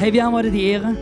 [0.00, 0.96] Hey, wir haben heute die Ehre,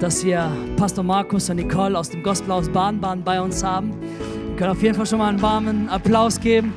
[0.00, 3.92] dass wir Pastor Markus und Nicole aus dem Gospelhaus Baden-Baden bei uns haben.
[4.00, 6.74] Wir können auf jeden Fall schon mal einen warmen Applaus geben.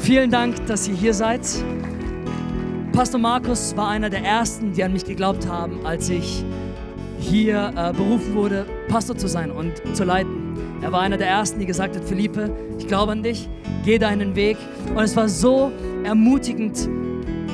[0.00, 1.42] Vielen Dank, dass ihr hier seid.
[2.94, 6.42] Pastor Markus war einer der ersten, die an mich geglaubt haben, als ich
[7.18, 10.56] hier äh, berufen wurde, Pastor zu sein und zu leiten.
[10.80, 13.50] Er war einer der ersten, die gesagt hat, Philippe, ich glaube an dich,
[13.84, 14.56] geh deinen Weg.
[14.94, 15.72] Und es war so
[16.04, 16.88] ermutigend,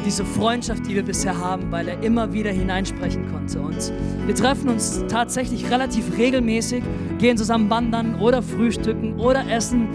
[0.06, 3.60] diese Freundschaft, die wir bisher haben, weil er immer wieder hineinsprechen konnte.
[3.60, 3.92] Und
[4.24, 6.84] wir treffen uns tatsächlich relativ regelmäßig,
[7.18, 9.88] gehen zusammen wandern oder frühstücken oder essen.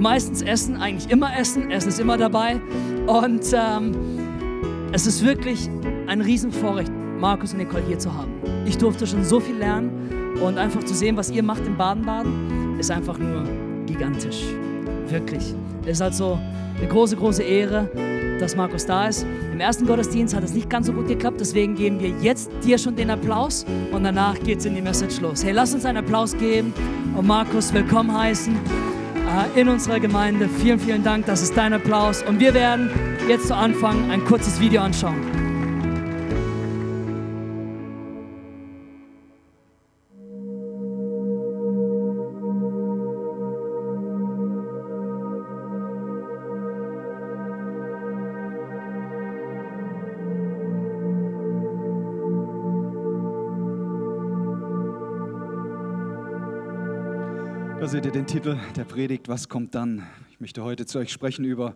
[0.00, 1.70] Meistens essen, eigentlich immer essen.
[1.70, 2.60] Essen ist immer dabei.
[3.06, 3.92] Und ähm,
[4.92, 5.68] es ist wirklich
[6.06, 6.90] ein Riesenvorrecht,
[7.20, 8.32] Markus und Nicole hier zu haben.
[8.64, 12.80] Ich durfte schon so viel lernen und einfach zu sehen, was ihr macht in Baden-Baden,
[12.80, 13.44] ist einfach nur
[13.84, 14.44] gigantisch.
[15.08, 15.54] Wirklich.
[15.84, 16.38] Es ist also
[16.78, 17.90] eine große, große Ehre,
[18.42, 19.24] dass Markus da ist.
[19.52, 22.76] Im ersten Gottesdienst hat es nicht ganz so gut geklappt, deswegen geben wir jetzt dir
[22.76, 25.44] schon den Applaus und danach geht es in die Message los.
[25.44, 26.74] Hey, lass uns einen Applaus geben
[27.16, 30.48] und Markus willkommen heißen äh, in unserer Gemeinde.
[30.48, 32.90] Vielen, vielen Dank, das ist dein Applaus und wir werden
[33.28, 35.41] jetzt zu Anfang ein kurzes Video anschauen.
[57.82, 60.06] Da seht ihr den Titel der Predigt, was kommt dann?
[60.30, 61.74] Ich möchte heute zu euch sprechen über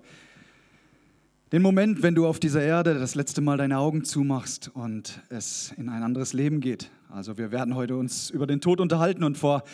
[1.50, 5.74] den Moment, wenn du auf dieser Erde das letzte Mal deine Augen zumachst und es
[5.76, 6.92] in ein anderes Leben geht.
[7.08, 9.64] Also wir werden heute uns über den Tod unterhalten und vor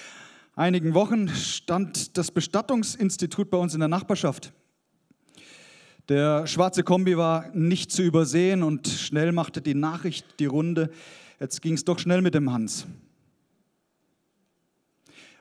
[0.56, 4.54] einigen Wochen stand das Bestattungsinstitut bei uns in der Nachbarschaft.
[6.08, 10.88] Der schwarze Kombi war nicht zu übersehen und schnell machte die Nachricht die Runde.
[11.40, 12.86] Jetzt ging es doch schnell mit dem Hans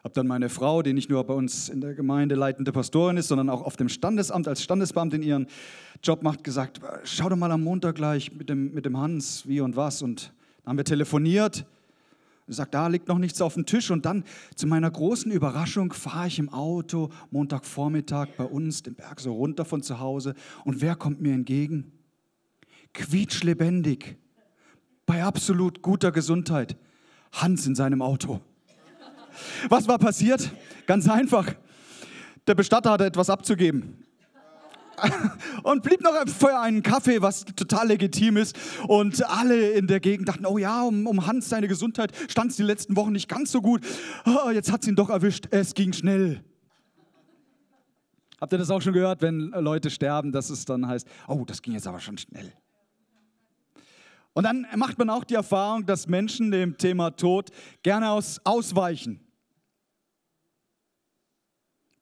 [0.04, 3.28] habe dann meine Frau, die nicht nur bei uns in der Gemeinde leitende Pastorin ist,
[3.28, 5.48] sondern auch auf dem Standesamt als Standesbeamtin ihren
[6.04, 9.62] Job macht, gesagt, schau doch mal am Montag gleich mit dem, mit dem Hans, wie
[9.62, 10.02] und was.
[10.02, 10.34] Und
[10.64, 11.66] dann haben wir telefoniert.
[12.48, 13.92] Er sagt, da liegt noch nichts auf dem Tisch.
[13.92, 14.24] Und dann
[14.56, 19.66] zu meiner großen Überraschung fahre ich im Auto Montagvormittag bei uns den Berg so runter
[19.66, 20.34] von zu Hause.
[20.66, 21.92] Und wer kommt mir entgegen?
[22.94, 24.18] Quietschlebendig,
[25.06, 26.76] bei absolut guter Gesundheit.
[27.32, 28.42] Hans in seinem Auto.
[29.70, 30.52] Was war passiert?
[30.86, 31.54] Ganz einfach.
[32.48, 34.06] Der Bestatter hatte etwas abzugeben.
[35.64, 38.58] Und blieb noch für einen Kaffee, was total legitim ist.
[38.88, 42.58] Und alle in der Gegend dachten, oh ja, um, um Hans seine Gesundheit stand es
[42.58, 43.82] die letzten Wochen nicht ganz so gut.
[44.26, 45.48] Oh, jetzt hat es ihn doch erwischt.
[45.52, 46.44] Es ging schnell.
[48.40, 51.62] Habt ihr das auch schon gehört, wenn Leute sterben, dass es dann heißt, oh, das
[51.62, 52.52] ging jetzt aber schon schnell.
[54.34, 57.50] Und dann macht man auch die Erfahrung, dass Menschen dem Thema Tod
[57.84, 59.20] gerne aus, ausweichen.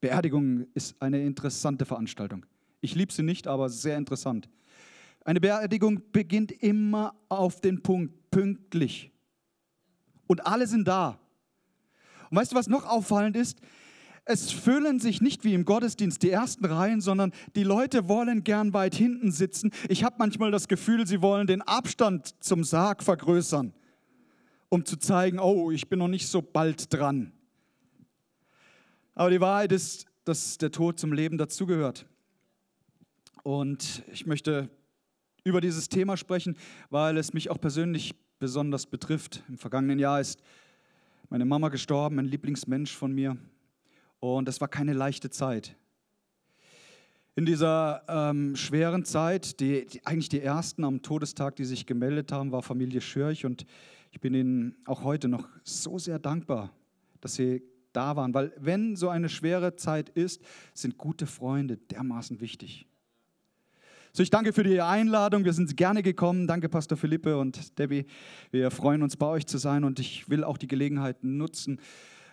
[0.01, 2.45] Beerdigung ist eine interessante Veranstaltung.
[2.81, 4.49] Ich liebe sie nicht, aber sehr interessant.
[5.25, 9.11] Eine Beerdigung beginnt immer auf den Punkt, pünktlich.
[10.27, 11.19] Und alle sind da.
[12.29, 13.59] Und weißt du, was noch auffallend ist?
[14.25, 18.73] Es füllen sich nicht wie im Gottesdienst die ersten Reihen, sondern die Leute wollen gern
[18.73, 19.71] weit hinten sitzen.
[19.89, 23.73] Ich habe manchmal das Gefühl, sie wollen den Abstand zum Sarg vergrößern,
[24.69, 27.31] um zu zeigen, oh, ich bin noch nicht so bald dran.
[29.19, 32.05] Aber die Wahrheit ist, dass der Tod zum Leben dazugehört.
[33.43, 34.69] Und ich möchte
[35.43, 36.55] über dieses Thema sprechen,
[36.89, 39.43] weil es mich auch persönlich besonders betrifft.
[39.49, 40.41] Im vergangenen Jahr ist
[41.27, 43.35] meine Mama gestorben, ein Lieblingsmensch von mir.
[44.21, 45.75] Und das war keine leichte Zeit.
[47.35, 52.31] In dieser ähm, schweren Zeit, die, die, eigentlich die ersten am Todestag, die sich gemeldet
[52.31, 53.45] haben, war Familie Schürch.
[53.45, 53.65] Und
[54.11, 56.71] ich bin ihnen auch heute noch so sehr dankbar,
[57.19, 57.61] dass sie
[57.93, 58.33] da waren.
[58.33, 60.41] Weil wenn so eine schwere Zeit ist,
[60.73, 62.87] sind gute Freunde dermaßen wichtig.
[64.11, 65.45] So, ich danke für die Einladung.
[65.45, 66.47] Wir sind gerne gekommen.
[66.47, 68.05] Danke, Pastor Philippe und Debbie.
[68.49, 71.79] Wir freuen uns, bei euch zu sein und ich will auch die Gelegenheit nutzen,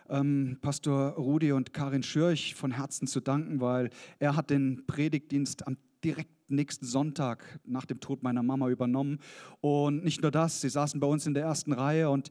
[0.09, 5.67] ähm, Pastor Rudi und Karin Schürch von Herzen zu danken, weil er hat den Predigtdienst
[5.67, 9.19] am direkt nächsten Sonntag nach dem Tod meiner Mama übernommen.
[9.61, 12.31] Und nicht nur das, sie saßen bei uns in der ersten Reihe und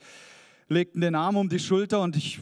[0.69, 2.41] legten den Arm um die Schulter und ich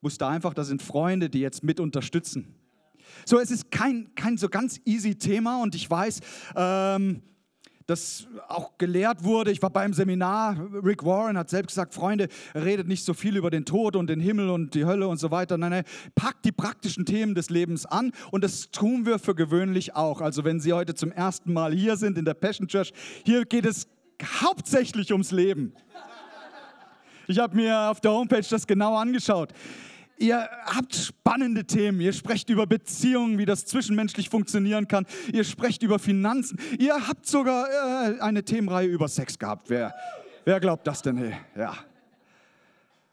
[0.00, 2.54] wusste einfach, das sind Freunde, die jetzt mit unterstützen.
[3.24, 6.20] So, es ist kein, kein so ganz easy Thema und ich weiß,
[6.54, 7.22] ähm,
[7.86, 9.52] das auch gelehrt wurde.
[9.52, 13.50] Ich war beim Seminar, Rick Warren hat selbst gesagt, Freunde, redet nicht so viel über
[13.50, 15.56] den Tod und den Himmel und die Hölle und so weiter.
[15.56, 15.84] Nein, nein,
[16.14, 20.20] packt die praktischen Themen des Lebens an und das tun wir für gewöhnlich auch.
[20.20, 22.92] Also wenn Sie heute zum ersten Mal hier sind in der Passion Church,
[23.24, 23.86] hier geht es
[24.42, 25.72] hauptsächlich ums Leben.
[27.28, 29.52] Ich habe mir auf der Homepage das genau angeschaut.
[30.18, 32.00] Ihr habt spannende Themen.
[32.00, 35.06] Ihr sprecht über Beziehungen, wie das zwischenmenschlich funktionieren kann.
[35.32, 36.58] Ihr sprecht über Finanzen.
[36.78, 39.68] Ihr habt sogar äh, eine Themenreihe über Sex gehabt.
[39.68, 39.94] Wer,
[40.44, 41.18] wer glaubt das denn?
[41.18, 41.34] Hey?
[41.54, 41.74] Ja.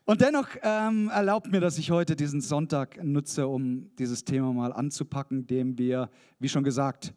[0.05, 4.73] Und dennoch ähm, erlaubt mir, dass ich heute diesen Sonntag nutze, um dieses Thema mal
[4.73, 7.13] anzupacken, dem wir, wie schon gesagt,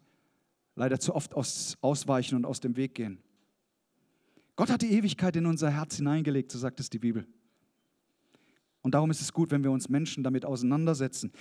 [0.75, 3.19] leider zu oft aus, ausweichen und aus dem Weg gehen.
[4.57, 7.27] Gott hat die Ewigkeit in unser Herz hineingelegt, so sagt es die Bibel.
[8.81, 11.31] Und darum ist es gut, wenn wir uns Menschen damit auseinandersetzen.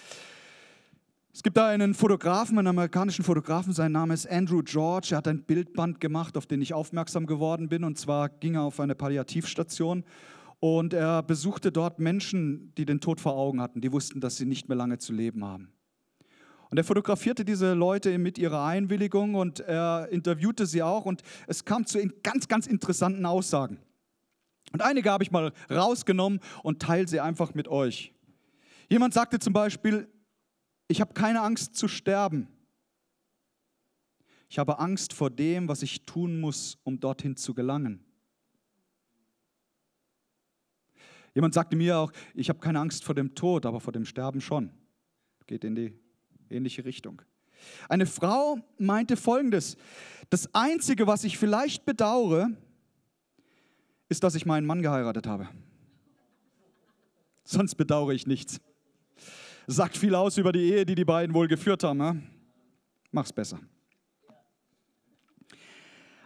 [1.32, 5.08] Es gibt da einen Fotografen, einen amerikanischen Fotografen, sein Name ist Andrew George.
[5.12, 7.84] Er hat ein Bildband gemacht, auf den ich aufmerksam geworden bin.
[7.84, 10.04] Und zwar ging er auf eine Palliativstation
[10.60, 14.44] und er besuchte dort Menschen, die den Tod vor Augen hatten, die wussten, dass sie
[14.44, 15.72] nicht mehr lange zu leben haben.
[16.70, 21.64] Und er fotografierte diese Leute mit ihrer Einwilligung und er interviewte sie auch und es
[21.64, 23.78] kam zu ganz, ganz interessanten Aussagen.
[24.72, 28.12] Und einige habe ich mal rausgenommen und teile sie einfach mit euch.
[28.88, 30.08] Jemand sagte zum Beispiel,
[30.88, 32.48] ich habe keine Angst zu sterben.
[34.48, 38.04] Ich habe Angst vor dem, was ich tun muss, um dorthin zu gelangen.
[41.34, 44.40] Jemand sagte mir auch, ich habe keine Angst vor dem Tod, aber vor dem Sterben
[44.40, 44.70] schon.
[45.46, 46.06] Geht in die
[46.50, 47.22] ähnliche Richtung.
[47.88, 49.76] Eine Frau meinte folgendes:
[50.31, 52.50] Das Einzige, was ich vielleicht bedauere,
[54.08, 55.48] ist, dass ich meinen Mann geheiratet habe.
[57.44, 58.60] Sonst bedauere ich nichts.
[59.66, 61.98] Sagt viel aus über die Ehe, die die beiden wohl geführt haben.
[61.98, 62.22] Ne?
[63.10, 63.60] Mach's besser.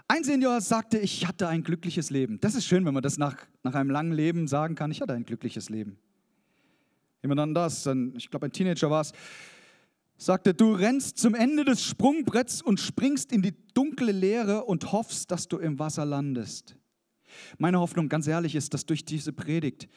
[0.09, 2.41] Ein Senior sagte, ich hatte ein glückliches Leben.
[2.41, 4.91] Das ist schön, wenn man das nach, nach einem langen Leben sagen kann.
[4.91, 5.99] Ich hatte ein glückliches Leben.
[7.23, 7.87] Jemand anders,
[8.17, 9.13] ich glaube ein Teenager war es,
[10.21, 15.31] sagte, du rennst zum Ende des Sprungbretts und springst in die dunkle Leere und hoffst,
[15.31, 16.77] dass du im Wasser landest.
[17.59, 19.89] Meine Hoffnung, ganz ehrlich, ist, dass durch diese Predigt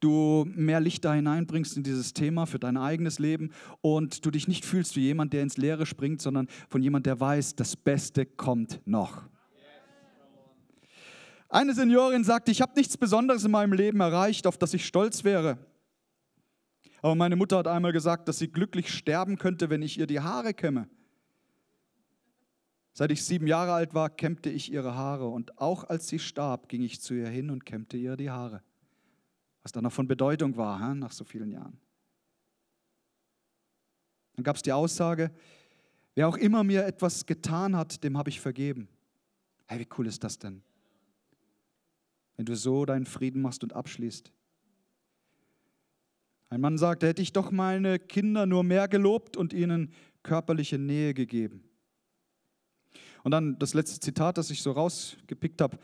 [0.00, 4.46] du mehr Licht da hineinbringst in dieses Thema für dein eigenes Leben und du dich
[4.46, 8.26] nicht fühlst wie jemand, der ins Leere springt, sondern von jemand, der weiß, das Beste
[8.26, 9.22] kommt noch.
[11.48, 15.24] Eine Seniorin sagte, ich habe nichts Besonderes in meinem Leben erreicht, auf das ich stolz
[15.24, 15.58] wäre.
[17.02, 20.20] Aber meine Mutter hat einmal gesagt, dass sie glücklich sterben könnte, wenn ich ihr die
[20.20, 20.88] Haare kämme.
[22.94, 26.68] Seit ich sieben Jahre alt war, kämmte ich ihre Haare und auch als sie starb,
[26.68, 28.62] ging ich zu ihr hin und kämmte ihr die Haare.
[29.62, 31.78] Was dann noch von Bedeutung war, nach so vielen Jahren.
[34.34, 35.32] Dann gab es die Aussage,
[36.14, 38.88] wer auch immer mir etwas getan hat, dem habe ich vergeben.
[39.66, 40.62] Hey, wie cool ist das denn?
[42.36, 44.32] Wenn du so deinen Frieden machst und abschließt.
[46.52, 49.90] Ein Mann sagte, hätte ich doch meine Kinder nur mehr gelobt und ihnen
[50.22, 51.64] körperliche Nähe gegeben.
[53.24, 55.78] Und dann das letzte Zitat, das ich so rausgepickt habe.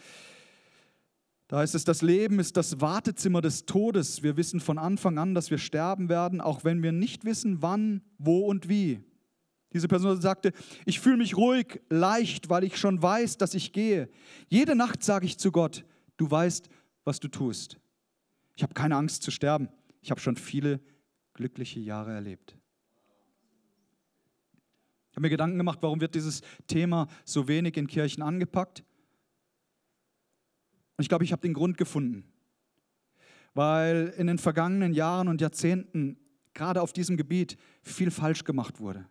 [1.47, 4.23] Da heißt es, das Leben ist das Wartezimmer des Todes.
[4.23, 8.03] Wir wissen von Anfang an, dass wir sterben werden, auch wenn wir nicht wissen, wann,
[8.19, 9.00] wo und wie.
[9.73, 10.53] Diese Person sagte,
[10.85, 14.11] ich fühle mich ruhig, leicht, weil ich schon weiß, dass ich gehe.
[14.49, 15.87] Jede Nacht sage ich zu Gott,
[16.19, 16.69] du weißt,
[17.05, 17.79] was du tust.
[18.55, 19.71] Ich habe keine Angst zu sterben.
[20.08, 20.81] Ich habe schon viele
[21.34, 22.58] glückliche Jahre erlebt
[25.19, 28.84] habe mir Gedanken gemacht, warum wird dieses Thema so wenig in Kirchen angepackt?
[30.96, 32.33] Und ich glaube, ich habe den Grund gefunden.
[33.52, 36.18] Weil in den vergangenen Jahren und Jahrzehnten
[36.54, 39.09] gerade auf diesem Gebiet viel falsch gemacht wurde.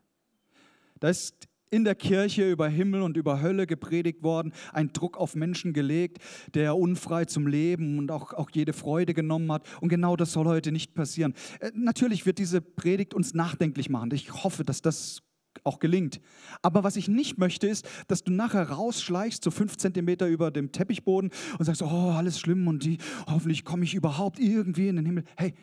[1.01, 5.35] Da ist in der Kirche über Himmel und über Hölle gepredigt worden, ein Druck auf
[5.35, 6.19] Menschen gelegt,
[6.53, 9.67] der unfrei zum Leben und auch, auch jede Freude genommen hat.
[9.81, 11.33] Und genau das soll heute nicht passieren.
[11.59, 14.11] Äh, natürlich wird diese Predigt uns nachdenklich machen.
[14.13, 15.21] Ich hoffe, dass das
[15.63, 16.21] auch gelingt.
[16.61, 20.71] Aber was ich nicht möchte, ist, dass du nachher rausschleichst, so fünf Zentimeter über dem
[20.71, 25.05] Teppichboden und sagst, oh, alles schlimm und die, hoffentlich komme ich überhaupt irgendwie in den
[25.05, 25.23] Himmel.
[25.35, 25.53] Hey,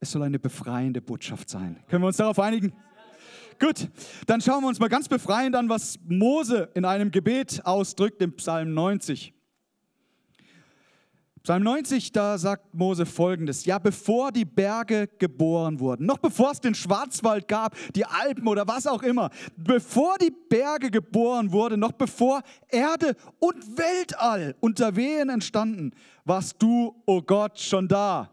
[0.00, 1.78] es soll eine befreiende Botschaft sein.
[1.88, 2.74] Können wir uns darauf einigen?
[3.58, 3.88] Gut,
[4.26, 8.34] dann schauen wir uns mal ganz befreiend an, was Mose in einem Gebet ausdrückt im
[8.36, 9.34] Psalm 90.
[11.44, 16.60] Psalm 90, da sagt Mose folgendes: Ja, bevor die Berge geboren wurden, noch bevor es
[16.60, 21.92] den Schwarzwald gab, die Alpen oder was auch immer, bevor die Berge geboren wurden, noch
[21.92, 25.92] bevor Erde und Weltall unter Wehen entstanden,
[26.24, 28.30] warst du, oh Gott, schon da.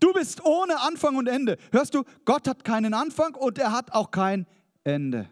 [0.00, 1.56] Du bist ohne Anfang und Ende.
[1.72, 4.46] Hörst du, Gott hat keinen Anfang und er hat auch kein
[4.82, 5.28] Ende.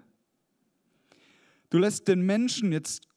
[1.71, 3.09] Du lässt den Menschen, jetzt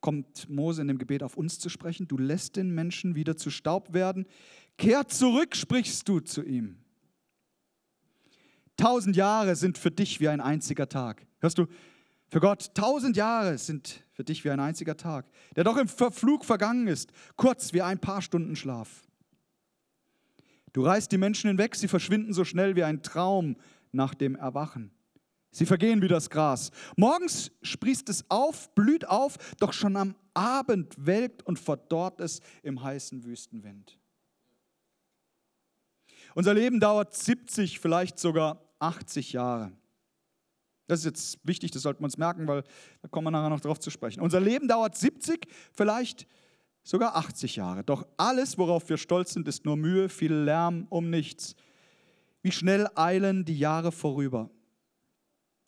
[0.00, 2.08] kommt Mose in dem Gebet auf uns zu sprechen.
[2.08, 4.26] Du lässt den Menschen wieder zu Staub werden.
[4.78, 6.78] Kehr zurück, sprichst du zu ihm.
[8.76, 11.26] Tausend Jahre sind für dich wie ein einziger Tag.
[11.40, 11.66] Hörst du,
[12.32, 16.46] Für Gott tausend Jahre sind für dich wie ein einziger Tag, der doch im Verflug
[16.46, 19.06] vergangen ist, kurz wie ein paar Stunden Schlaf.
[20.72, 23.56] Du reißt die Menschen hinweg, sie verschwinden so schnell wie ein Traum
[23.92, 24.90] nach dem Erwachen.
[25.50, 26.70] Sie vergehen wie das Gras.
[26.96, 32.82] Morgens sprießt es auf, blüht auf, doch schon am Abend welkt und verdorrt es im
[32.82, 33.98] heißen Wüstenwind.
[36.34, 39.72] Unser Leben dauert 70, vielleicht sogar 80 Jahre.
[40.86, 42.64] Das ist jetzt wichtig, das sollten wir uns merken, weil
[43.02, 44.20] da kommen wir nachher noch drauf zu sprechen.
[44.20, 46.26] Unser Leben dauert 70, vielleicht
[46.82, 47.84] sogar 80 Jahre.
[47.84, 51.54] Doch alles, worauf wir stolz sind, ist nur Mühe, viel Lärm um nichts.
[52.42, 54.50] Wie schnell eilen die Jahre vorüber.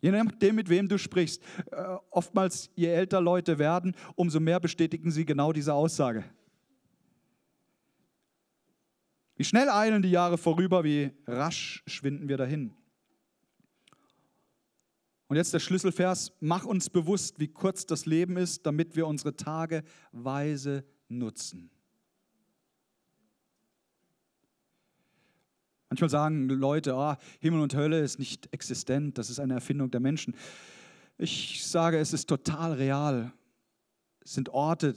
[0.00, 1.42] Je nachdem, mit wem du sprichst.
[1.70, 6.24] Äh, oftmals, je älter Leute werden, umso mehr bestätigen sie genau diese Aussage.
[9.36, 12.74] Wie schnell eilen die Jahre vorüber, wie rasch schwinden wir dahin.
[15.26, 19.34] Und jetzt der Schlüsselvers, mach uns bewusst, wie kurz das Leben ist, damit wir unsere
[19.34, 20.84] Tage weise
[21.18, 21.70] nutzen.
[25.88, 30.00] Manchmal sagen Leute, oh, Himmel und Hölle ist nicht existent, das ist eine Erfindung der
[30.00, 30.34] Menschen.
[31.18, 33.32] Ich sage, es ist total real.
[34.24, 34.94] Es sind Orte,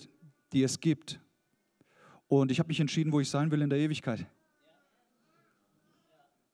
[0.53, 1.19] die es gibt.
[2.27, 4.21] Und ich habe mich entschieden, wo ich sein will in der Ewigkeit.
[4.21, 4.27] Da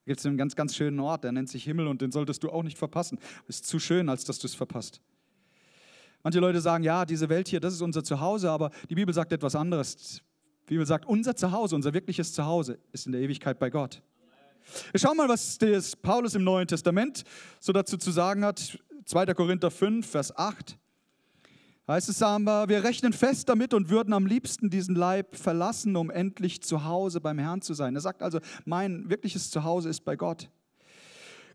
[0.08, 2.50] gibt es einen ganz, ganz schönen Ort, der nennt sich Himmel und den solltest du
[2.50, 3.20] auch nicht verpassen.
[3.48, 5.02] Ist zu schön, als dass du es verpasst.
[6.24, 9.34] Manche Leute sagen, ja, diese Welt hier, das ist unser Zuhause, aber die Bibel sagt
[9.34, 10.22] etwas anderes.
[10.64, 14.02] Die Bibel sagt, unser Zuhause, unser wirkliches Zuhause ist in der Ewigkeit bei Gott.
[14.92, 15.58] Wir schauen mal, was
[16.02, 17.24] Paulus im Neuen Testament
[17.60, 18.80] so dazu zu sagen hat.
[19.06, 19.34] 2.
[19.34, 20.78] Korinther 5, Vers 8
[21.88, 26.10] heißt es aber, wir rechnen fest damit und würden am liebsten diesen Leib verlassen, um
[26.10, 27.96] endlich zu Hause beim Herrn zu sein.
[27.96, 30.50] Er sagt also, mein wirkliches Zuhause ist bei Gott.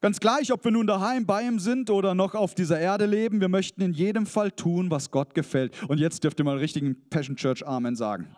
[0.00, 3.40] Ganz gleich, ob wir nun daheim bei ihm sind oder noch auf dieser Erde leben,
[3.40, 5.74] wir möchten in jedem Fall tun, was Gott gefällt.
[5.88, 8.28] Und jetzt dürft ihr mal richtigen Passion Church Amen sagen.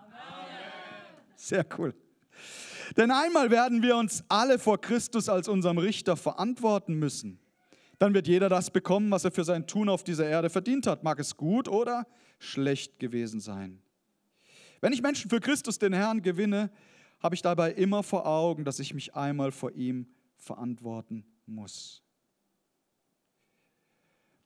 [1.36, 1.94] Sehr cool.
[2.96, 7.38] Denn einmal werden wir uns alle vor Christus als unserem Richter verantworten müssen
[8.00, 11.04] dann wird jeder das bekommen, was er für sein Tun auf dieser Erde verdient hat.
[11.04, 12.06] Mag es gut oder
[12.38, 13.82] schlecht gewesen sein.
[14.80, 16.70] Wenn ich Menschen für Christus, den Herrn, gewinne,
[17.22, 20.06] habe ich dabei immer vor Augen, dass ich mich einmal vor ihm
[20.38, 22.02] verantworten muss.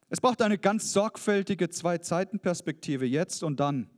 [0.09, 3.91] Es braucht eine ganz sorgfältige Zwei-Zeiten-Perspektive, jetzt und dann.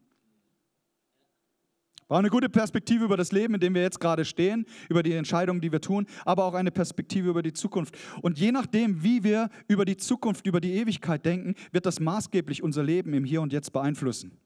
[2.09, 5.13] War eine gute Perspektive über das Leben, in dem wir jetzt gerade stehen, über die
[5.13, 7.99] Entscheidungen, die wir tun, aber auch eine Perspektive über die Zukunft.
[8.23, 12.63] Und je nachdem, wie wir über die Zukunft, über die Ewigkeit denken, wird das maßgeblich
[12.63, 14.39] unser Leben im Hier und Jetzt beeinflussen.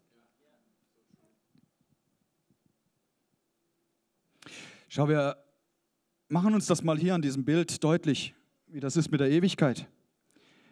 [4.88, 5.36] Schau, wir
[6.28, 8.34] machen uns das mal hier an diesem Bild deutlich,
[8.72, 9.88] wie das ist mit der Ewigkeit.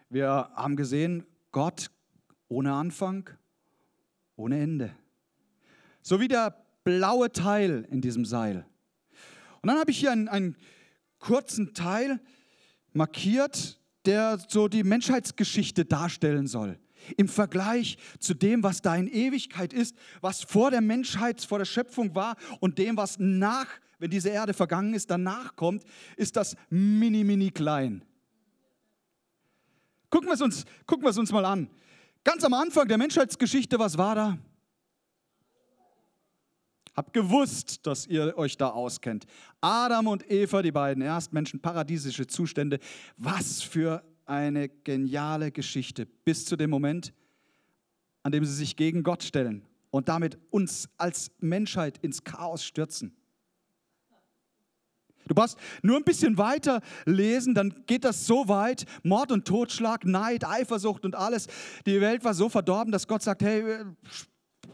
[0.09, 1.91] Wir haben gesehen, Gott
[2.49, 3.29] ohne Anfang,
[4.37, 4.95] ohne Ende.
[6.03, 8.65] So wie der blaue Teil in diesem Seil.
[9.63, 10.57] Und dann habe ich hier einen, einen
[11.19, 12.21] kurzen Teil
[12.93, 16.79] markiert, der so die Menschheitsgeschichte darstellen soll.
[17.17, 21.65] Im Vergleich zu dem, was da in Ewigkeit ist, was vor der Menschheit, vor der
[21.65, 23.67] Schöpfung war und dem, was nach,
[23.99, 25.85] wenn diese Erde vergangen ist, danach kommt,
[26.17, 28.05] ist das mini, mini klein.
[30.11, 31.69] Gucken wir es uns, gucken wir es uns mal an.
[32.25, 34.39] Ganz am Anfang der Menschheitsgeschichte, was war da?
[36.95, 39.27] Hab gewusst, dass ihr euch da auskennt.
[39.61, 42.81] Adam und Eva, die beiden Erstmenschen, paradiesische Zustände.
[43.17, 46.07] Was für eine geniale Geschichte.
[46.07, 47.13] Bis zu dem Moment,
[48.23, 53.17] an dem sie sich gegen Gott stellen und damit uns als Menschheit ins Chaos stürzen.
[55.29, 58.85] Du brauchst nur ein bisschen weiter lesen, dann geht das so weit.
[59.03, 61.47] Mord und Totschlag, Neid, Eifersucht und alles.
[61.87, 63.85] Die Welt war so verdorben, dass Gott sagt, hey,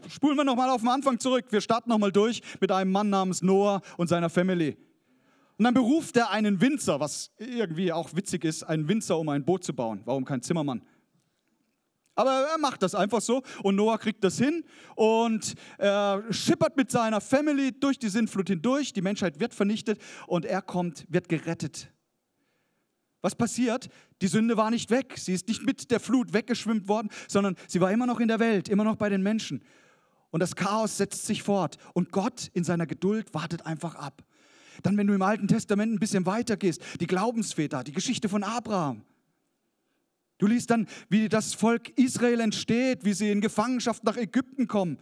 [0.09, 1.45] spulen wir nochmal auf den Anfang zurück.
[1.49, 4.77] Wir starten nochmal durch mit einem Mann namens Noah und seiner Family.
[5.57, 9.45] Und dann beruft er einen Winzer, was irgendwie auch witzig ist, einen Winzer, um ein
[9.45, 10.01] Boot zu bauen.
[10.05, 10.81] Warum kein Zimmermann?
[12.15, 14.63] Aber er macht das einfach so und Noah kriegt das hin
[14.95, 18.93] und er schippert mit seiner Family durch die Sintflut hindurch.
[18.93, 21.91] Die Menschheit wird vernichtet und er kommt, wird gerettet.
[23.21, 23.89] Was passiert?
[24.21, 25.15] Die Sünde war nicht weg.
[25.17, 28.39] Sie ist nicht mit der Flut weggeschwimmt worden, sondern sie war immer noch in der
[28.39, 29.63] Welt, immer noch bei den Menschen.
[30.29, 31.77] Und das Chaos setzt sich fort.
[31.93, 34.23] Und Gott in seiner Geduld wartet einfach ab.
[34.83, 38.43] Dann, wenn du im Alten Testament ein bisschen weiter gehst, die Glaubensväter, die Geschichte von
[38.43, 39.03] Abraham.
[40.37, 44.97] Du liest dann, wie das Volk Israel entsteht, wie sie in Gefangenschaft nach Ägypten kommen,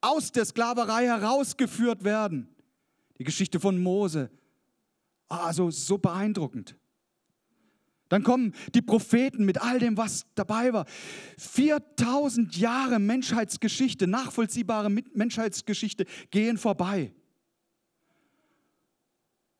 [0.00, 2.48] aus der Sklaverei herausgeführt werden.
[3.18, 4.30] Die Geschichte von Mose.
[5.28, 6.76] Also so beeindruckend.
[8.08, 10.84] Dann kommen die Propheten mit all dem, was dabei war.
[11.38, 17.14] 4000 Jahre Menschheitsgeschichte, nachvollziehbare Menschheitsgeschichte gehen vorbei.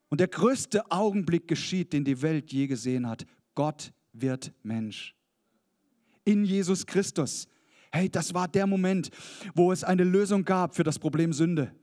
[0.09, 3.25] Und der größte Augenblick geschieht, den die Welt je gesehen hat.
[3.54, 5.14] Gott wird Mensch.
[6.25, 7.49] In Jesus Christus.
[7.93, 9.11] Hey, das war der Moment,
[9.55, 11.75] wo es eine Lösung gab für das Problem Sünde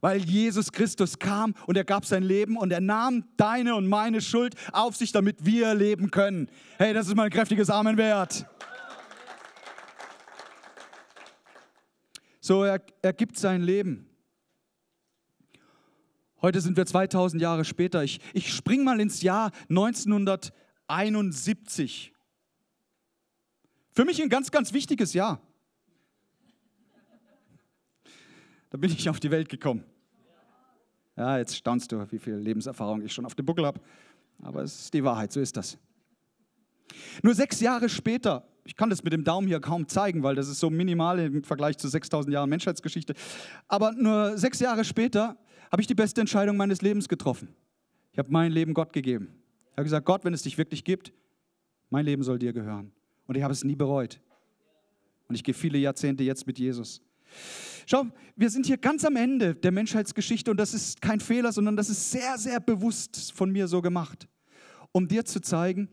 [0.00, 4.20] weil Jesus Christus kam und er gab sein Leben und er nahm deine und meine
[4.20, 6.48] Schuld auf sich, damit wir leben können.
[6.78, 8.46] Hey, das ist mein kräftiges Amen wert.
[12.40, 14.06] So, er, er gibt sein Leben.
[16.40, 18.02] Heute sind wir 2000 Jahre später.
[18.02, 19.50] Ich, ich spring mal ins Jahr
[20.90, 22.12] 1971.
[23.92, 25.40] Für mich ein ganz, ganz wichtiges Jahr.
[28.70, 29.84] Da bin ich auf die Welt gekommen.
[31.16, 33.80] Ja, jetzt staunst du, wie viel Lebenserfahrung ich schon auf dem Buckel habe.
[34.42, 35.76] Aber es ist die Wahrheit, so ist das.
[37.22, 40.48] Nur sechs Jahre später, ich kann das mit dem Daumen hier kaum zeigen, weil das
[40.48, 43.14] ist so minimal im Vergleich zu 6000 Jahren Menschheitsgeschichte.
[43.68, 45.36] Aber nur sechs Jahre später
[45.70, 47.54] habe ich die beste Entscheidung meines Lebens getroffen.
[48.12, 49.39] Ich habe mein Leben Gott gegeben.
[49.80, 51.10] Ich habe gesagt, Gott, wenn es dich wirklich gibt,
[51.88, 52.92] mein Leben soll dir gehören.
[53.26, 54.20] Und ich habe es nie bereut.
[55.26, 57.00] Und ich gehe viele Jahrzehnte jetzt mit Jesus.
[57.86, 58.04] Schau,
[58.36, 61.88] wir sind hier ganz am Ende der Menschheitsgeschichte und das ist kein Fehler, sondern das
[61.88, 64.28] ist sehr, sehr bewusst von mir so gemacht,
[64.92, 65.88] um dir zu zeigen,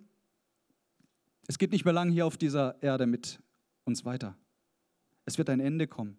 [1.47, 3.39] es geht nicht mehr lang hier auf dieser Erde mit
[3.85, 4.35] uns weiter.
[5.23, 6.17] Es wird ein Ende kommen.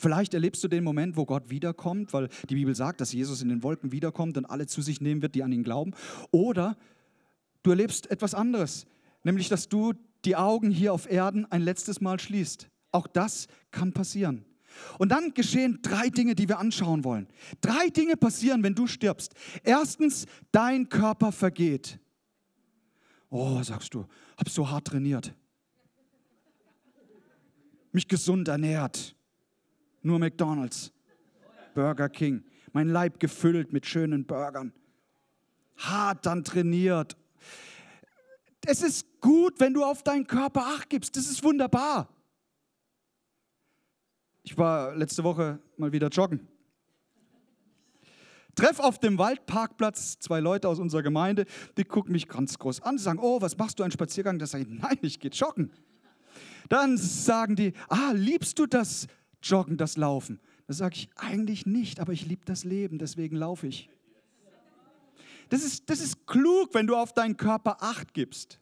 [0.00, 3.50] Vielleicht erlebst du den Moment, wo Gott wiederkommt, weil die Bibel sagt, dass Jesus in
[3.50, 5.92] den Wolken wiederkommt und alle zu sich nehmen wird, die an ihn glauben.
[6.30, 6.78] Oder
[7.62, 8.86] du erlebst etwas anderes,
[9.24, 9.92] nämlich dass du
[10.24, 12.70] die Augen hier auf Erden ein letztes Mal schließt.
[12.92, 14.46] Auch das kann passieren.
[14.98, 17.26] Und dann geschehen drei Dinge, die wir anschauen wollen.
[17.60, 19.34] Drei Dinge passieren, wenn du stirbst.
[19.62, 21.98] Erstens, dein Körper vergeht.
[23.28, 24.06] Oh, sagst du,
[24.38, 25.34] hab so hart trainiert.
[27.92, 29.14] Mich gesund ernährt.
[30.02, 30.92] Nur McDonald's,
[31.74, 32.44] Burger King.
[32.72, 34.72] Mein Leib gefüllt mit schönen Burgern.
[35.76, 37.16] Hart dann trainiert.
[38.66, 41.16] Es ist gut, wenn du auf deinen Körper acht gibst.
[41.16, 42.08] Das ist wunderbar.
[44.42, 46.46] Ich war letzte Woche mal wieder joggen.
[48.54, 51.46] Treff auf dem Waldparkplatz zwei Leute aus unserer Gemeinde,
[51.76, 54.38] die gucken mich ganz groß an, sagen, oh, was machst du, einen Spaziergang?
[54.38, 55.70] Da sage ich, nein, ich gehe joggen.
[56.68, 59.06] Dann sagen die, ah, liebst du das
[59.42, 60.40] Joggen, das Laufen?
[60.66, 63.90] Da sage ich, eigentlich nicht, aber ich liebe das Leben, deswegen laufe ich.
[65.48, 68.60] Das ist, das ist klug, wenn du auf deinen Körper Acht gibst.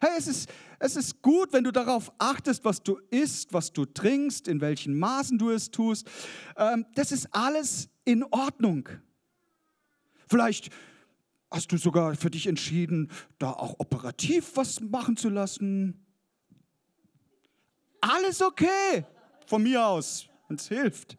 [0.00, 0.48] Hey, es ist,
[0.78, 4.98] es ist gut, wenn du darauf achtest, was du isst, was du trinkst, in welchen
[4.98, 6.08] Maßen du es tust.
[6.56, 8.88] Ähm, das ist alles in Ordnung.
[10.28, 10.70] Vielleicht
[11.50, 16.04] hast du sogar für dich entschieden, da auch operativ was machen zu lassen.
[18.00, 19.04] Alles okay,
[19.48, 21.16] von mir aus, wenn es hilft.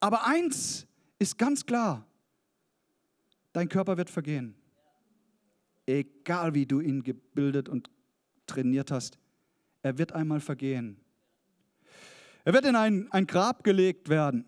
[0.00, 0.86] Aber eins
[1.18, 2.06] ist ganz klar,
[3.52, 4.58] dein Körper wird vergehen
[5.88, 7.90] egal wie du ihn gebildet und
[8.46, 9.18] trainiert hast,
[9.82, 11.00] er wird einmal vergehen.
[12.44, 14.44] Er wird in ein, ein Grab gelegt werden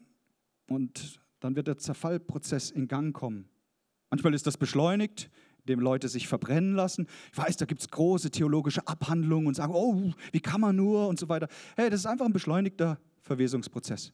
[0.68, 3.48] und dann wird der Zerfallprozess in Gang kommen.
[4.10, 5.30] Manchmal ist das beschleunigt,
[5.70, 7.06] indem Leute sich verbrennen lassen.
[7.32, 11.06] Ich weiß, da gibt es große theologische Abhandlungen und sagen, oh, wie kann man nur
[11.06, 11.48] und so weiter.
[11.76, 14.12] Hey, das ist einfach ein beschleunigter Verwesungsprozess.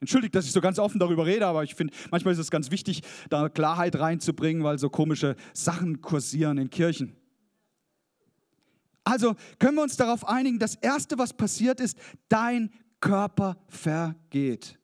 [0.00, 2.72] Entschuldigt, dass ich so ganz offen darüber rede, aber ich finde, manchmal ist es ganz
[2.72, 7.14] wichtig, da Klarheit reinzubringen, weil so komische Sachen kursieren in Kirchen.
[9.04, 11.96] Also können wir uns darauf einigen, das Erste, was passiert ist,
[12.28, 14.76] dein Körper vergeht.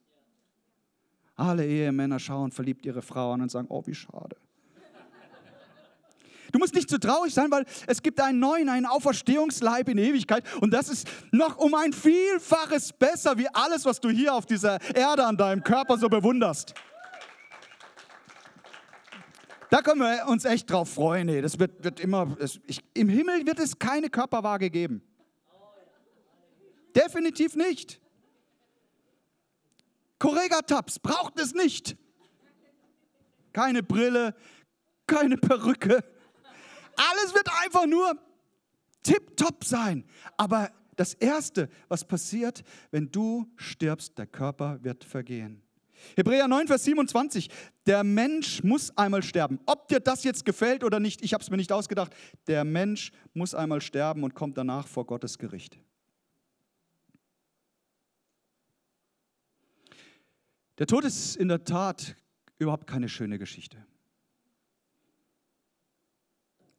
[1.35, 4.37] Alle Ehemänner schauen verliebt ihre Frau an und sagen, oh, wie schade.
[6.53, 10.45] Du musst nicht zu traurig sein, weil es gibt einen neuen, einen Auferstehungsleib in Ewigkeit.
[10.61, 14.79] Und das ist noch um ein Vielfaches besser wie alles, was du hier auf dieser
[14.95, 16.75] Erde an deinem Körper so bewunderst.
[19.71, 21.43] Da können wir uns echt drauf freuen.
[21.43, 25.03] Das wird, wird immer, es, ich, Im Himmel wird es keine Körperwaage geben.
[26.97, 28.01] Definitiv nicht.
[30.19, 31.97] Correga-Tabs braucht es nicht.
[33.53, 34.35] Keine Brille,
[35.07, 36.03] keine Perücke,
[36.99, 38.19] alles wird einfach nur
[39.03, 40.05] tipptopp sein.
[40.37, 45.63] Aber das Erste, was passiert, wenn du stirbst, der Körper wird vergehen.
[46.17, 47.49] Hebräer 9, Vers 27,
[47.87, 49.59] der Mensch muss einmal sterben.
[49.67, 52.15] Ob dir das jetzt gefällt oder nicht, ich habe es mir nicht ausgedacht,
[52.47, 55.79] der Mensch muss einmal sterben und kommt danach vor Gottes Gericht.
[60.79, 62.15] Der Tod ist in der Tat
[62.59, 63.85] überhaupt keine schöne Geschichte.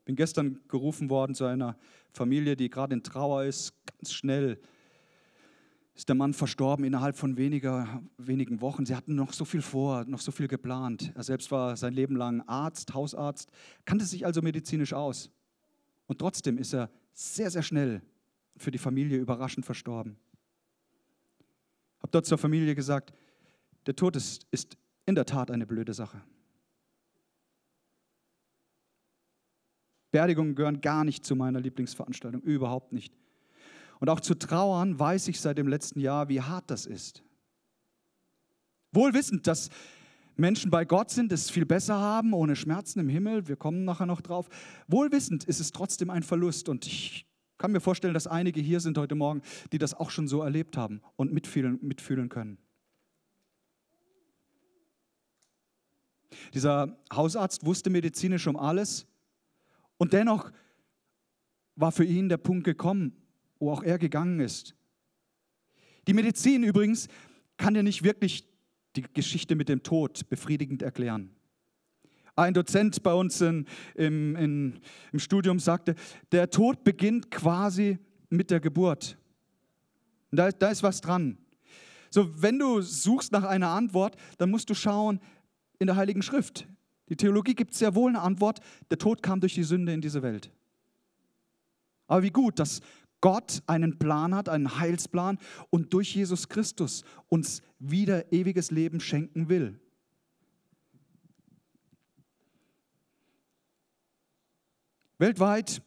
[0.09, 1.77] Bin gestern gerufen worden zu einer
[2.13, 4.59] Familie, die gerade in Trauer ist, ganz schnell
[5.93, 8.87] ist der Mann verstorben innerhalb von weniger, wenigen Wochen.
[8.87, 11.11] Sie hatten noch so viel vor, noch so viel geplant.
[11.13, 13.51] Er selbst war sein Leben lang Arzt, Hausarzt,
[13.85, 15.29] kannte sich also medizinisch aus.
[16.07, 18.01] Und trotzdem ist er sehr, sehr schnell
[18.57, 20.17] für die Familie überraschend verstorben.
[21.99, 23.13] Habe dort zur Familie gesagt,
[23.85, 26.19] der Tod ist, ist in der Tat eine blöde Sache.
[30.11, 33.13] Beerdigungen gehören gar nicht zu meiner Lieblingsveranstaltung, überhaupt nicht.
[33.99, 37.23] Und auch zu trauern weiß ich seit dem letzten Jahr, wie hart das ist.
[38.91, 39.69] Wohl wissend, dass
[40.35, 44.05] Menschen bei Gott sind, es viel besser haben, ohne Schmerzen im Himmel, wir kommen nachher
[44.05, 44.47] noch drauf.
[44.87, 48.79] Wohl wissend ist es trotzdem ein Verlust und ich kann mir vorstellen, dass einige hier
[48.79, 49.41] sind heute Morgen,
[49.73, 52.57] die das auch schon so erlebt haben und mitfühlen, mitfühlen können.
[56.53, 59.07] Dieser Hausarzt wusste medizinisch um alles
[59.99, 60.51] und dennoch
[61.75, 63.13] war für ihn der Punkt gekommen,
[63.59, 64.75] wo auch er gegangen ist.
[66.07, 67.07] Die Medizin übrigens
[67.57, 68.47] kann dir nicht wirklich
[68.95, 71.35] die Geschichte mit dem Tod befriedigend erklären.
[72.35, 74.79] Ein Dozent bei uns in, im, in,
[75.11, 75.95] im Studium sagte,
[76.31, 79.17] der Tod beginnt quasi mit der Geburt.
[80.31, 81.37] Da, da ist was dran.
[82.09, 85.19] So, wenn du suchst nach einer Antwort, dann musst du schauen
[85.79, 86.67] in der Heiligen Schrift.
[87.09, 90.21] Die Theologie gibt sehr wohl eine Antwort, der Tod kam durch die Sünde in diese
[90.21, 90.51] Welt.
[92.07, 92.81] Aber wie gut, dass
[93.21, 95.37] Gott einen Plan hat, einen Heilsplan
[95.69, 99.79] und durch Jesus Christus uns wieder ewiges Leben schenken will.
[105.17, 105.81] Weltweit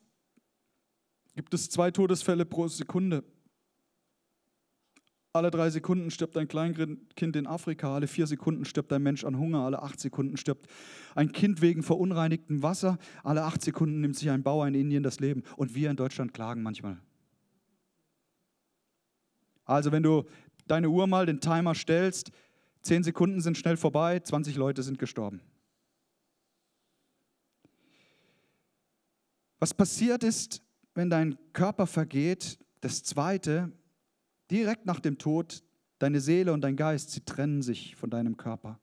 [1.35, 3.25] gibt es zwei Todesfälle pro Sekunde.
[5.35, 9.39] Alle drei Sekunden stirbt ein Kleinkind in Afrika, alle vier Sekunden stirbt ein Mensch an
[9.39, 10.67] Hunger, alle acht Sekunden stirbt
[11.15, 15.21] ein Kind wegen verunreinigtem Wasser, alle acht Sekunden nimmt sich ein Bauer in Indien das
[15.21, 17.01] Leben und wir in Deutschland klagen manchmal.
[19.65, 20.25] Also wenn du
[20.67, 22.31] deine Uhr mal den Timer stellst,
[22.83, 25.41] zehn Sekunden sind schnell vorbei, 20 Leute sind gestorben.
[29.61, 30.63] Was passiert ist,
[30.95, 33.73] wenn dein Körper vergeht, das Zweite,
[34.53, 35.65] direkt nach dem Tod,
[35.99, 38.79] deine Seele und dein Geist, sie trennen sich von deinem Körper.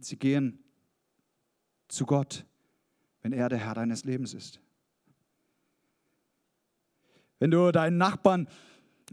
[0.00, 0.64] Sie gehen
[1.86, 2.44] zu Gott,
[3.22, 4.60] wenn er der Herr deines Lebens ist.
[7.38, 8.48] Wenn du deinen Nachbarn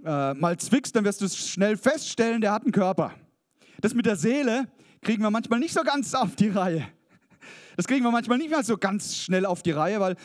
[0.03, 3.13] äh, mal zwickst, dann wirst du schnell feststellen, der hat einen Körper.
[3.81, 4.67] Das mit der Seele
[5.01, 6.87] kriegen wir manchmal nicht so ganz auf die Reihe.
[7.77, 10.15] Das kriegen wir manchmal nicht mehr so ganz schnell auf die Reihe, weil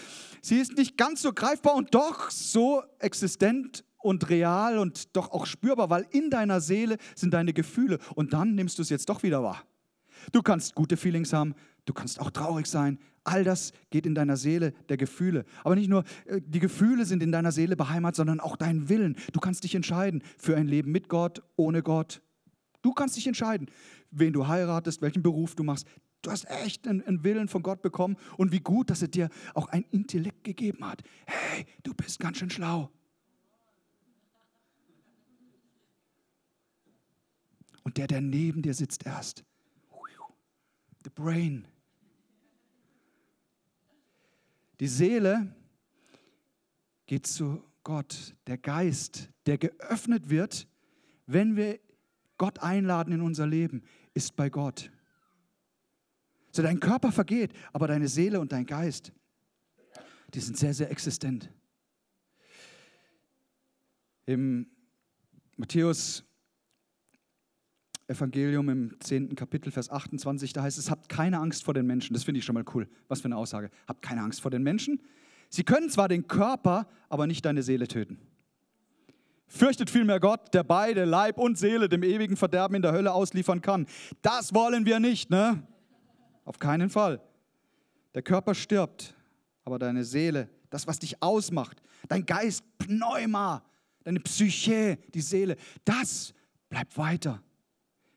[0.40, 5.46] sie ist nicht ganz so greifbar und doch so existent und real und doch auch
[5.46, 9.22] spürbar, weil in deiner Seele sind deine Gefühle und dann nimmst du es jetzt doch
[9.22, 9.62] wieder wahr.
[10.32, 12.98] Du kannst gute Feelings haben, du kannst auch traurig sein.
[13.24, 15.44] All das geht in deiner Seele der Gefühle.
[15.62, 19.16] Aber nicht nur äh, die Gefühle sind in deiner Seele beheimatet, sondern auch dein Willen.
[19.32, 22.22] Du kannst dich entscheiden für ein Leben mit Gott, ohne Gott.
[22.82, 23.70] Du kannst dich entscheiden,
[24.10, 25.86] wen du heiratest, welchen Beruf du machst.
[26.22, 29.28] Du hast echt einen, einen, Willen von Gott bekommen und wie gut, dass er dir
[29.54, 31.02] auch ein Intellekt gegeben hat.
[31.26, 32.90] Hey, du bist ganz schön schlau.
[37.90, 39.42] Und der, der neben dir sitzt erst.
[41.02, 41.66] The brain.
[44.78, 45.52] Die Seele
[47.06, 48.36] geht zu Gott.
[48.46, 50.68] Der Geist, der geöffnet wird,
[51.26, 51.80] wenn wir
[52.38, 53.82] Gott einladen in unser Leben,
[54.14, 54.92] ist bei Gott.
[56.52, 59.12] So dein Körper vergeht, aber deine Seele und dein Geist,
[60.32, 61.52] die sind sehr, sehr existent.
[64.26, 64.70] Im
[65.56, 66.24] Matthäus
[68.10, 69.36] Evangelium im 10.
[69.36, 72.12] Kapitel, Vers 28, da heißt es, habt keine Angst vor den Menschen.
[72.12, 72.88] Das finde ich schon mal cool.
[73.08, 73.70] Was für eine Aussage.
[73.86, 75.00] Habt keine Angst vor den Menschen.
[75.48, 78.18] Sie können zwar den Körper, aber nicht deine Seele töten.
[79.46, 83.62] Fürchtet vielmehr Gott, der beide, Leib und Seele, dem ewigen Verderben in der Hölle ausliefern
[83.62, 83.86] kann.
[84.22, 85.62] Das wollen wir nicht, ne?
[86.44, 87.20] Auf keinen Fall.
[88.14, 89.14] Der Körper stirbt,
[89.64, 93.62] aber deine Seele, das, was dich ausmacht, dein Geist, Pneuma,
[94.02, 96.34] deine Psyche, die Seele, das
[96.68, 97.42] bleibt weiter.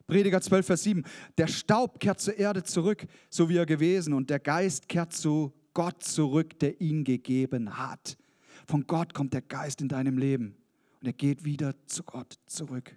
[0.07, 1.03] Prediger 12, Vers 7.
[1.37, 5.53] Der Staub kehrt zur Erde zurück, so wie er gewesen, und der Geist kehrt zu
[5.73, 8.17] Gott zurück, der ihn gegeben hat.
[8.67, 10.55] Von Gott kommt der Geist in deinem Leben
[11.01, 12.95] und er geht wieder zu Gott zurück.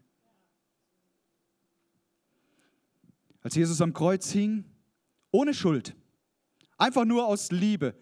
[3.41, 4.65] Als Jesus am Kreuz hing,
[5.31, 5.95] ohne Schuld.
[6.77, 7.95] Einfach nur aus Liebe.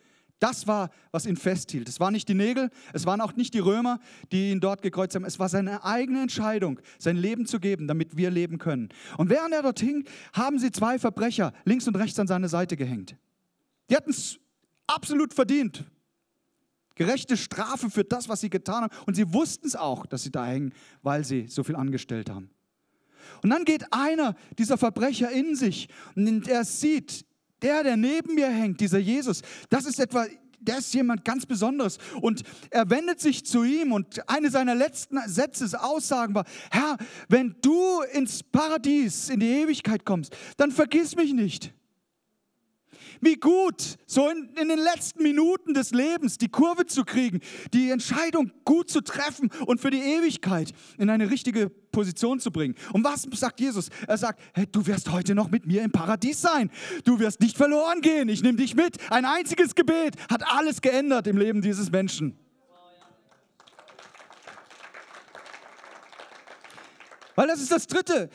[0.45, 1.89] Das war, was ihn festhielt.
[1.89, 3.99] Es waren nicht die Nägel, es waren auch nicht die Römer,
[4.31, 5.25] die ihn dort gekreuzt haben.
[5.25, 8.91] Es war seine eigene Entscheidung, sein Leben zu geben, damit wir leben können.
[9.17, 10.05] Und während er dort hing,
[10.35, 13.17] haben sie zwei Verbrecher links und rechts an seine Seite gehängt.
[13.89, 14.39] Die hatten es
[14.87, 15.83] absolut verdient.
[16.95, 18.95] Gerechte Strafe für das, was sie getan haben.
[19.07, 22.51] Und sie wussten es auch, dass sie da hängen, weil sie so viel angestellt haben.
[23.43, 27.25] Und dann geht einer dieser Verbrecher in sich und er sieht,
[27.65, 30.27] der, der neben mir hängt, dieser Jesus, das ist etwa,
[30.61, 31.99] der ist jemand ganz Besonderes.
[32.21, 36.97] Und er wendet sich zu ihm und eine seiner letzten Sätze, Aussagen war, Herr,
[37.29, 41.73] wenn du ins Paradies, in die Ewigkeit kommst, dann vergiss mich nicht.
[43.21, 47.41] Wie gut, so in, in, den letzten Minuten des Lebens die Kurve zu kriegen,
[47.73, 52.75] die Entscheidung gut zu treffen und für die Ewigkeit in eine richtige Position zu bringen.
[52.93, 53.89] Und was sagt Jesus?
[54.07, 56.71] Er sagt, hey, du wirst heute noch mit mir im Paradies sein.
[57.05, 58.29] Du wirst nicht verloren gehen.
[58.29, 58.99] Ich nehme dich mit.
[59.11, 62.39] Ein einziges Gebet hat alles geändert im Leben dieses Menschen.
[67.37, 68.31] Weil das ist das Dritte.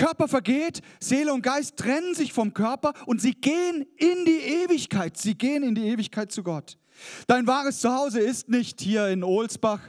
[0.00, 5.18] Körper vergeht, Seele und Geist trennen sich vom Körper und sie gehen in die Ewigkeit.
[5.18, 6.78] Sie gehen in die Ewigkeit zu Gott.
[7.26, 9.80] Dein wahres Zuhause ist nicht hier in Ohlsbach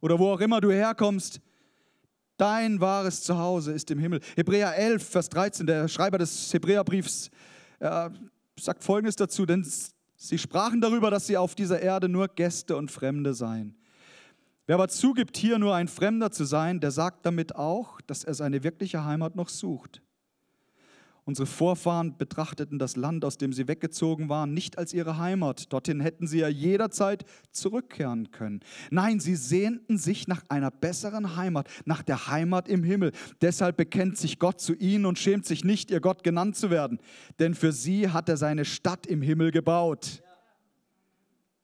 [0.00, 1.40] oder wo auch immer du herkommst.
[2.38, 4.18] Dein wahres Zuhause ist im Himmel.
[4.34, 7.30] Hebräer 11, Vers 13, der Schreiber des Hebräerbriefs
[7.78, 8.10] äh,
[8.58, 9.64] sagt Folgendes dazu, denn
[10.16, 13.76] sie sprachen darüber, dass sie auf dieser Erde nur Gäste und Fremde seien.
[14.72, 18.32] Wer aber zugibt, hier nur ein Fremder zu sein, der sagt damit auch, dass er
[18.32, 20.00] seine wirkliche Heimat noch sucht.
[21.26, 25.70] Unsere Vorfahren betrachteten das Land, aus dem sie weggezogen waren, nicht als ihre Heimat.
[25.74, 28.60] Dorthin hätten sie ja jederzeit zurückkehren können.
[28.90, 33.12] Nein, sie sehnten sich nach einer besseren Heimat, nach der Heimat im Himmel.
[33.42, 36.98] Deshalb bekennt sich Gott zu ihnen und schämt sich nicht, ihr Gott genannt zu werden.
[37.40, 40.22] Denn für sie hat er seine Stadt im Himmel gebaut.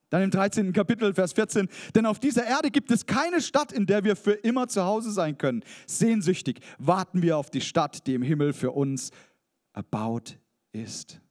[0.09, 0.73] Dann im 13.
[0.73, 1.69] Kapitel, Vers 14.
[1.93, 5.11] Denn auf dieser Erde gibt es keine Stadt, in der wir für immer zu Hause
[5.11, 5.63] sein können.
[5.85, 9.11] Sehnsüchtig warten wir auf die Stadt, die im Himmel für uns
[9.73, 10.37] erbaut
[10.71, 11.21] ist.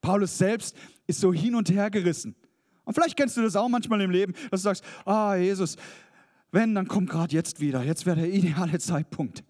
[0.00, 2.34] Paulus selbst ist so hin und her gerissen.
[2.84, 5.76] Und vielleicht kennst du das auch manchmal im Leben, dass du sagst, ah Jesus,
[6.52, 7.82] wenn, dann komm gerade jetzt wieder.
[7.82, 9.42] Jetzt wäre der ideale Zeitpunkt.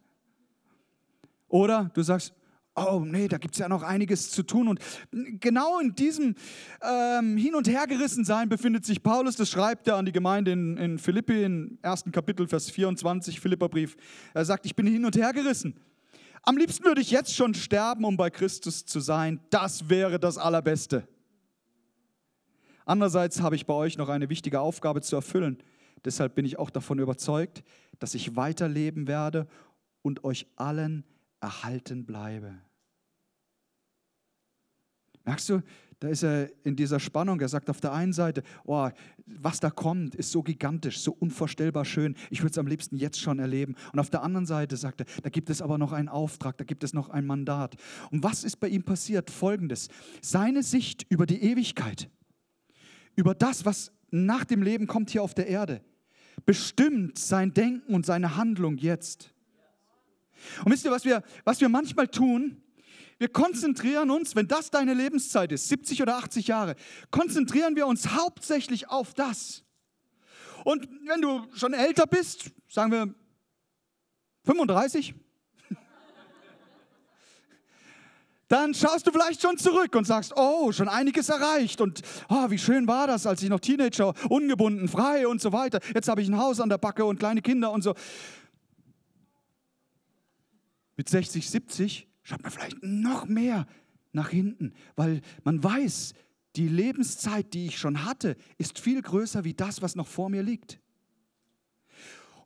[1.49, 2.35] Oder du sagst,
[2.75, 4.69] oh nee, da gibt es ja noch einiges zu tun.
[4.69, 4.81] Und
[5.41, 6.35] genau in diesem
[6.83, 10.99] ähm, Hin- und Hergerissensein befindet sich Paulus, das schreibt er an die Gemeinde in, in
[10.99, 13.97] Philippi, im ersten Kapitel, Vers 24, Philipperbrief.
[14.35, 15.79] Er sagt, ich bin hin und hergerissen.
[16.43, 19.41] Am liebsten würde ich jetzt schon sterben, um bei Christus zu sein.
[19.51, 21.09] Das wäre das Allerbeste.
[22.85, 25.59] Andererseits habe ich bei euch noch eine wichtige Aufgabe zu erfüllen.
[26.05, 27.65] Deshalb bin ich auch davon überzeugt,
[27.99, 29.47] dass ich weiterleben werde
[30.03, 31.05] und euch allen
[31.45, 32.55] erhalten bleibe.
[35.25, 35.63] Merkst du,
[36.01, 37.41] da ist er in dieser Spannung.
[37.41, 38.89] Er sagt auf der einen Seite, oh,
[39.27, 42.15] was da kommt, ist so gigantisch, so unvorstellbar schön.
[42.31, 43.75] Ich würde es am liebsten jetzt schon erleben.
[43.93, 46.65] Und auf der anderen Seite sagt er, da gibt es aber noch einen Auftrag, da
[46.65, 47.77] gibt es noch ein Mandat.
[48.11, 49.31] Und was ist bei ihm passiert?
[49.31, 49.89] Folgendes.
[50.21, 52.11] Seine Sicht über die Ewigkeit,
[53.17, 55.83] über das, was nach dem Leben kommt hier auf der Erde,
[56.47, 59.34] bestimmt sein Denken und seine Handlung jetzt.
[60.65, 62.63] Und wisst ihr, was wir, was wir manchmal tun?
[63.19, 66.75] Wir konzentrieren uns, wenn das deine Lebenszeit ist, 70 oder 80 Jahre,
[67.11, 69.65] konzentrieren wir uns hauptsächlich auf das.
[70.65, 73.15] Und wenn du schon älter bist, sagen wir
[74.45, 75.15] 35,
[78.49, 82.59] dann schaust du vielleicht schon zurück und sagst, oh, schon einiges erreicht und oh, wie
[82.59, 85.81] schön war das, als ich noch Teenager, ungebunden, frei und so weiter.
[85.95, 87.95] Jetzt habe ich ein Haus an der Backe und kleine Kinder und so.
[90.97, 93.67] Mit 60, 70 schaut man vielleicht noch mehr
[94.13, 96.15] nach hinten, weil man weiß,
[96.57, 100.43] die Lebenszeit, die ich schon hatte, ist viel größer wie das, was noch vor mir
[100.43, 100.79] liegt.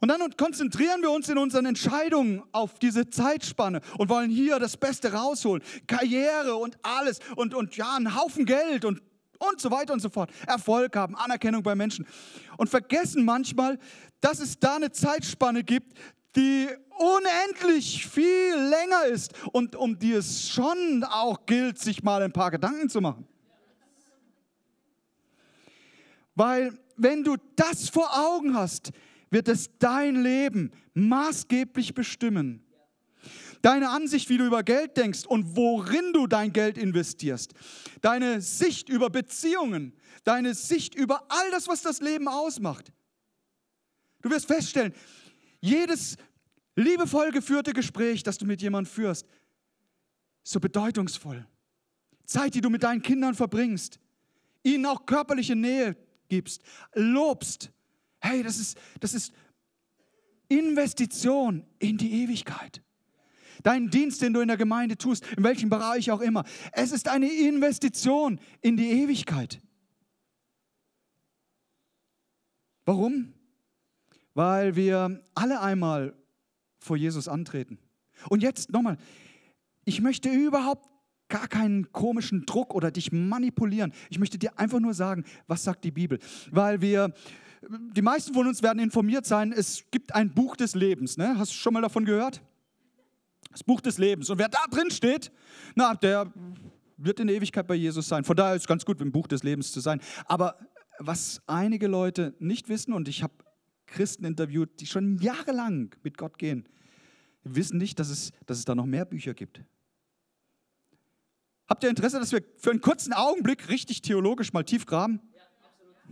[0.01, 4.77] Und dann konzentrieren wir uns in unseren Entscheidungen auf diese Zeitspanne und wollen hier das
[4.77, 5.63] Beste rausholen.
[5.87, 9.03] Karriere und alles und, und ja, einen Haufen Geld und,
[9.39, 10.31] und so weiter und so fort.
[10.47, 12.07] Erfolg haben, Anerkennung bei Menschen.
[12.57, 13.79] Und vergessen manchmal,
[14.21, 15.99] dass es da eine Zeitspanne gibt,
[16.37, 22.33] die unendlich viel länger ist und um die es schon auch gilt, sich mal ein
[22.33, 23.27] paar Gedanken zu machen.
[26.35, 28.91] Weil wenn du das vor Augen hast,
[29.31, 32.65] wird es dein Leben maßgeblich bestimmen.
[33.63, 37.55] Deine Ansicht, wie du über Geld denkst und worin du dein Geld investierst.
[38.01, 39.95] Deine Sicht über Beziehungen.
[40.23, 42.93] Deine Sicht über all das, was das Leben ausmacht.
[44.23, 44.95] Du wirst feststellen,
[45.61, 46.17] jedes
[46.77, 49.27] liebevoll geführte Gespräch, das du mit jemandem führst,
[50.43, 51.47] so bedeutungsvoll.
[52.25, 53.99] Zeit, die du mit deinen Kindern verbringst,
[54.63, 55.97] ihnen auch körperliche Nähe
[56.29, 56.63] gibst,
[56.95, 57.71] lobst.
[58.21, 59.33] Hey, das ist, das ist
[60.49, 62.83] Investition in die Ewigkeit.
[63.63, 66.45] deinen Dienst, den du in der Gemeinde tust, in welchem Bereich auch immer.
[66.73, 69.61] Es ist eine Investition in die Ewigkeit.
[72.85, 73.35] Warum?
[74.39, 76.15] Weil wir alle einmal
[76.79, 77.77] vor Jesus antreten.
[78.29, 78.97] Und jetzt nochmal,
[79.85, 80.89] ich möchte überhaupt
[81.29, 83.93] gar keinen komischen Druck oder dich manipulieren.
[84.11, 86.21] Ich möchte dir einfach nur sagen, was sagt die Bibel?
[86.53, 87.13] Weil wir,
[87.97, 91.17] die meisten von uns werden informiert sein, es gibt ein Buch des Lebens.
[91.17, 91.37] Ne?
[91.37, 92.41] Hast du schon mal davon gehört?
[93.51, 94.31] Das Buch des Lebens.
[94.31, 95.33] Und wer da drin steht,
[95.75, 96.33] na, der
[96.97, 98.23] wird in der Ewigkeit bei Jesus sein.
[98.23, 100.01] Von daher ist es ganz gut, im Buch des Lebens zu sein.
[100.27, 100.61] Aber
[101.01, 103.35] was einige Leute nicht wissen, und ich habe
[103.89, 106.69] Christen interviewt, die schon jahrelang mit Gott gehen,
[107.43, 109.63] wissen nicht, dass es, dass es da noch mehr Bücher gibt.
[111.69, 115.21] Habt ihr Interesse, dass wir für einen kurzen Augenblick richtig theologisch mal tief graben?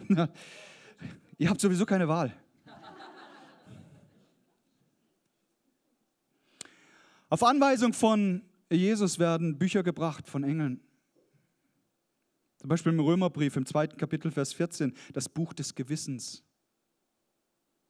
[0.09, 0.29] Ja,
[1.39, 2.37] ihr habt sowieso keine Wahl.
[7.31, 10.81] Auf Anweisung von Jesus werden Bücher gebracht von Engeln.
[12.59, 16.43] Zum Beispiel im Römerbrief im zweiten Kapitel, Vers 14, das Buch des Gewissens.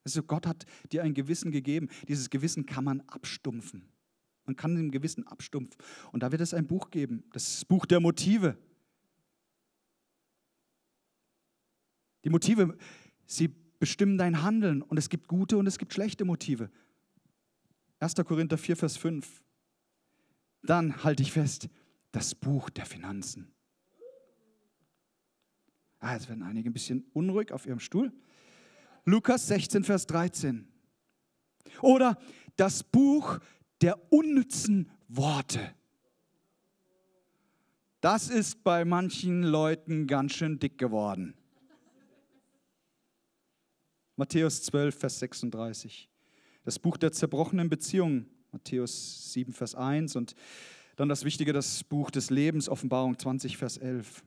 [0.06, 1.88] Also Gott hat dir ein Gewissen gegeben.
[2.06, 3.88] Dieses Gewissen kann man abstumpfen.
[4.44, 5.76] Man kann dem Gewissen abstumpfen.
[6.12, 8.56] Und da wird es ein Buch geben, das Buch der Motive.
[12.22, 12.78] Die Motive,
[13.26, 13.48] sie
[13.80, 16.70] bestimmen dein Handeln und es gibt gute und es gibt schlechte Motive.
[17.98, 18.14] 1.
[18.14, 19.42] Korinther 4, Vers 5.
[20.62, 21.68] Dann halte ich fest,
[22.12, 23.52] das Buch der Finanzen.
[25.98, 28.12] Ah, jetzt werden einige ein bisschen unruhig auf ihrem Stuhl.
[29.06, 30.66] Lukas 16, Vers 13.
[31.80, 32.18] Oder
[32.56, 33.38] das Buch
[33.80, 35.74] der unnützen Worte.
[38.00, 41.34] Das ist bei manchen Leuten ganz schön dick geworden.
[44.16, 46.08] Matthäus 12, Vers 36.
[46.64, 50.16] Das Buch der zerbrochenen Beziehungen, Matthäus 7, Vers 1.
[50.16, 50.34] Und
[50.96, 54.24] dann das Wichtige, das Buch des Lebens, Offenbarung 20, Vers 11.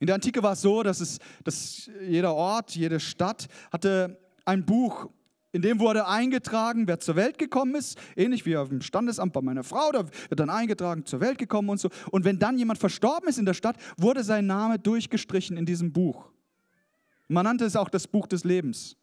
[0.00, 4.64] In der Antike war es so, dass, es, dass jeder Ort, jede Stadt hatte ein
[4.64, 5.08] Buch,
[5.50, 9.40] in dem wurde eingetragen, wer zur Welt gekommen ist, ähnlich wie auf dem Standesamt bei
[9.40, 11.88] meiner Frau, da wird dann eingetragen, zur Welt gekommen und so.
[12.10, 15.92] Und wenn dann jemand verstorben ist in der Stadt, wurde sein Name durchgestrichen in diesem
[15.92, 16.30] Buch.
[17.28, 18.96] Man nannte es auch das Buch des Lebens.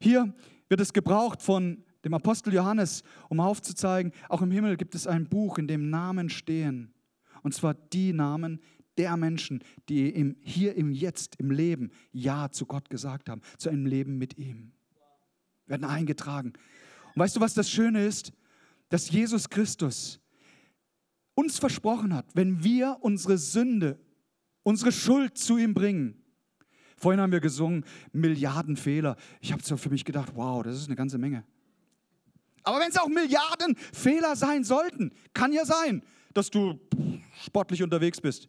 [0.00, 0.34] Hier
[0.68, 5.28] wird es gebraucht von dem Apostel Johannes, um aufzuzeigen, auch im Himmel gibt es ein
[5.28, 6.93] Buch, in dem Namen stehen.
[7.44, 8.58] Und zwar die Namen
[8.96, 13.68] der Menschen, die im, hier im Jetzt, im Leben Ja zu Gott gesagt haben, zu
[13.68, 14.72] einem Leben mit ihm.
[15.66, 16.54] Werden eingetragen.
[17.14, 18.32] Und weißt du, was das Schöne ist?
[18.88, 20.20] Dass Jesus Christus
[21.34, 23.98] uns versprochen hat, wenn wir unsere Sünde,
[24.62, 26.22] unsere Schuld zu ihm bringen.
[26.96, 29.16] Vorhin haben wir gesungen, Milliarden Fehler.
[29.40, 31.44] Ich habe so für mich gedacht, wow, das ist eine ganze Menge.
[32.62, 36.02] Aber wenn es auch Milliarden Fehler sein sollten, kann ja sein,
[36.32, 36.80] dass du
[37.44, 38.48] sportlich unterwegs bist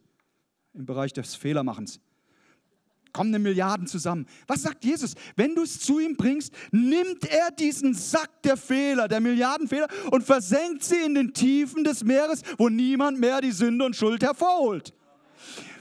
[0.74, 2.00] im Bereich des Fehlermachens.
[3.12, 4.26] Kommen eine Milliarden zusammen.
[4.46, 5.14] Was sagt Jesus?
[5.36, 10.22] Wenn du es zu ihm bringst, nimmt er diesen Sack der Fehler, der Milliardenfehler und
[10.22, 14.92] versenkt sie in den Tiefen des Meeres, wo niemand mehr die Sünde und Schuld hervorholt.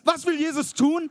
[0.05, 1.09] Was will Jesus tun?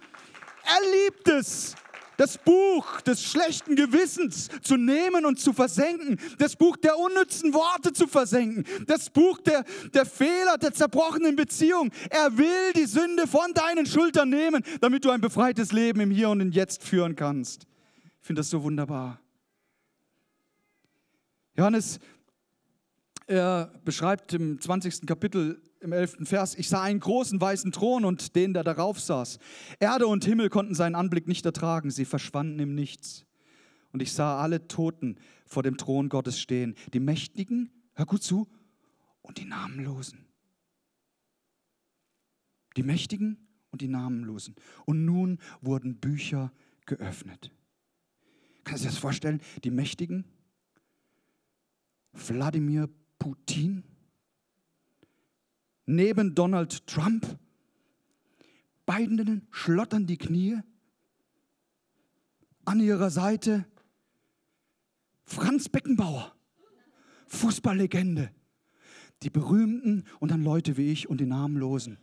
[0.64, 1.74] Er liebt es,
[2.16, 7.92] das Buch des schlechten Gewissens zu nehmen und zu versenken, das Buch der unnützen Worte
[7.92, 11.90] zu versenken, das Buch der, der Fehler, der zerbrochenen Beziehung.
[12.10, 16.30] Er will die Sünde von deinen Schultern nehmen, damit du ein befreites Leben im Hier
[16.30, 17.66] und im Jetzt führen kannst.
[18.20, 19.20] Ich finde das so wunderbar.
[21.56, 22.00] Johannes,
[23.26, 25.06] er beschreibt im 20.
[25.06, 26.16] Kapitel im 11.
[26.22, 29.38] Vers, ich sah einen großen weißen Thron und den, der darauf saß.
[29.78, 33.26] Erde und Himmel konnten seinen Anblick nicht ertragen, sie verschwanden im Nichts.
[33.92, 35.16] Und ich sah alle Toten
[35.46, 38.48] vor dem Thron Gottes stehen, die Mächtigen, hör gut zu,
[39.20, 40.24] und die Namenlosen.
[42.76, 44.56] Die Mächtigen und die Namenlosen.
[44.86, 46.50] Und nun wurden Bücher
[46.86, 47.52] geöffnet.
[48.64, 49.40] Kannst du dir das vorstellen?
[49.62, 50.24] Die Mächtigen,
[52.12, 53.84] Wladimir Putin,
[55.86, 57.38] neben Donald Trump.
[58.86, 60.58] Beiden schlottern die Knie.
[62.64, 63.66] An ihrer Seite
[65.24, 66.34] Franz Beckenbauer,
[67.26, 68.30] Fußballlegende.
[69.22, 71.98] Die Berühmten und dann Leute wie ich und die Namenlosen.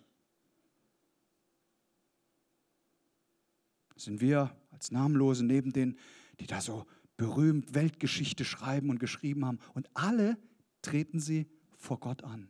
[3.96, 6.00] Sind wir als Namenlose neben denen,
[6.40, 9.60] die da so berühmt Weltgeschichte schreiben und geschrieben haben.
[9.76, 10.40] Und alle
[10.82, 12.50] treten sie vor Gott an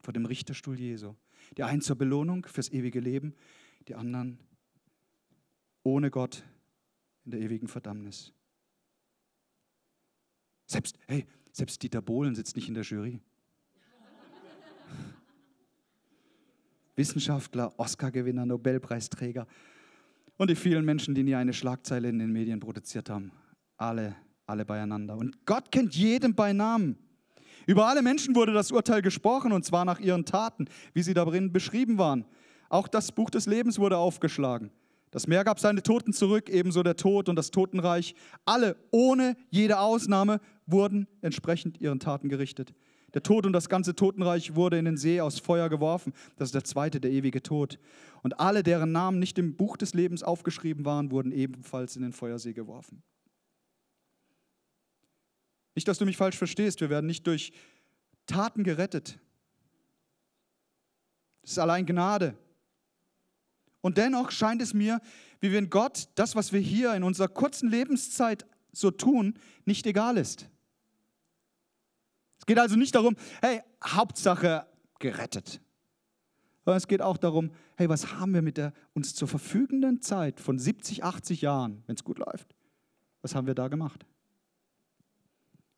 [0.00, 1.14] vor dem Richterstuhl Jesu.
[1.56, 3.34] Die einen zur Belohnung fürs ewige Leben,
[3.88, 4.38] die anderen
[5.82, 6.44] ohne Gott
[7.24, 8.32] in der ewigen Verdammnis.
[10.66, 13.20] Selbst, hey, selbst Dieter Bohlen sitzt nicht in der Jury.
[16.96, 19.46] Wissenschaftler, Oscar-Gewinner, Nobelpreisträger
[20.36, 23.32] und die vielen Menschen, die nie eine Schlagzeile in den Medien produziert haben.
[23.76, 25.16] Alle, alle beieinander.
[25.16, 26.96] Und Gott kennt jeden bei Namen.
[27.66, 31.52] Über alle Menschen wurde das Urteil gesprochen und zwar nach ihren Taten, wie sie darin
[31.52, 32.24] beschrieben waren.
[32.68, 34.70] Auch das Buch des Lebens wurde aufgeschlagen.
[35.10, 38.14] Das Meer gab seine Toten zurück, ebenso der Tod und das Totenreich.
[38.44, 42.72] Alle, ohne jede Ausnahme, wurden entsprechend ihren Taten gerichtet.
[43.12, 46.12] Der Tod und das ganze Totenreich wurde in den See aus Feuer geworfen.
[46.36, 47.80] Das ist der zweite, der ewige Tod.
[48.22, 52.12] Und alle, deren Namen nicht im Buch des Lebens aufgeschrieben waren, wurden ebenfalls in den
[52.12, 53.02] Feuersee geworfen.
[55.74, 57.52] Nicht, dass du mich falsch verstehst, wir werden nicht durch
[58.26, 59.18] Taten gerettet.
[61.42, 62.36] Das ist allein Gnade.
[63.80, 65.00] Und dennoch scheint es mir,
[65.40, 70.16] wie wenn Gott das, was wir hier in unserer kurzen Lebenszeit so tun, nicht egal
[70.18, 70.48] ist.
[72.38, 74.66] Es geht also nicht darum, hey, Hauptsache
[74.98, 75.60] gerettet.
[76.64, 80.40] Sondern es geht auch darum, hey, was haben wir mit der uns zur verfügenden Zeit
[80.40, 82.54] von 70, 80 Jahren, wenn es gut läuft,
[83.22, 84.04] was haben wir da gemacht?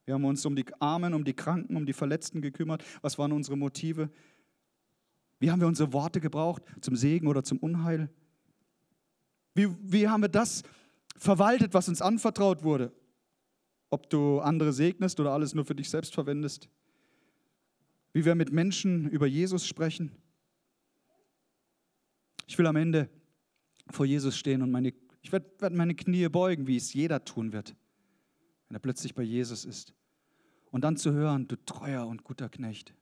[0.05, 2.84] Wir haben uns um die Armen, um die Kranken, um die Verletzten gekümmert.
[3.03, 4.11] Was waren unsere Motive?
[5.38, 8.09] Wie haben wir unsere Worte gebraucht zum Segen oder zum Unheil?
[9.55, 10.62] Wie, wie haben wir das
[11.16, 12.92] verwaltet, was uns anvertraut wurde?
[13.90, 16.68] Ob du andere segnest oder alles nur für dich selbst verwendest?
[18.12, 20.12] Wie wir mit Menschen über Jesus sprechen?
[22.46, 23.09] Ich will am Ende
[23.90, 24.92] vor Jesus stehen und meine,
[25.22, 27.74] ich werde werd meine Knie beugen, wie es jeder tun wird,
[28.73, 29.93] wenn er plötzlich bei Jesus ist.
[30.70, 32.95] Und dann zu hören, du treuer und guter Knecht,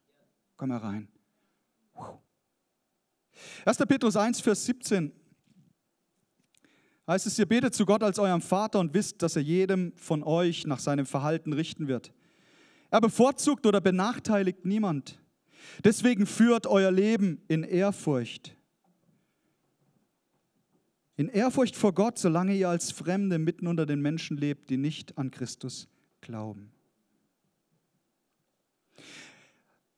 [0.56, 1.06] komm herein.
[3.64, 3.78] 1.
[3.78, 5.12] Petrus 1, Vers 17
[7.06, 10.24] heißt es, ihr betet zu Gott als eurem Vater und wisst, dass er jedem von
[10.24, 12.12] euch nach seinem Verhalten richten wird.
[12.90, 15.20] Er bevorzugt oder benachteiligt niemand.
[15.84, 18.56] Deswegen führt euer Leben in Ehrfurcht.
[21.20, 25.18] In Ehrfurcht vor Gott, solange ihr als Fremde mitten unter den Menschen lebt, die nicht
[25.18, 25.86] an Christus
[26.22, 26.72] glauben.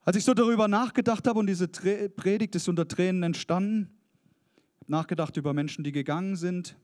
[0.00, 3.96] Als ich so darüber nachgedacht habe und diese Predigt ist unter Tränen entstanden,
[4.80, 6.76] habe nachgedacht über Menschen, die gegangen sind,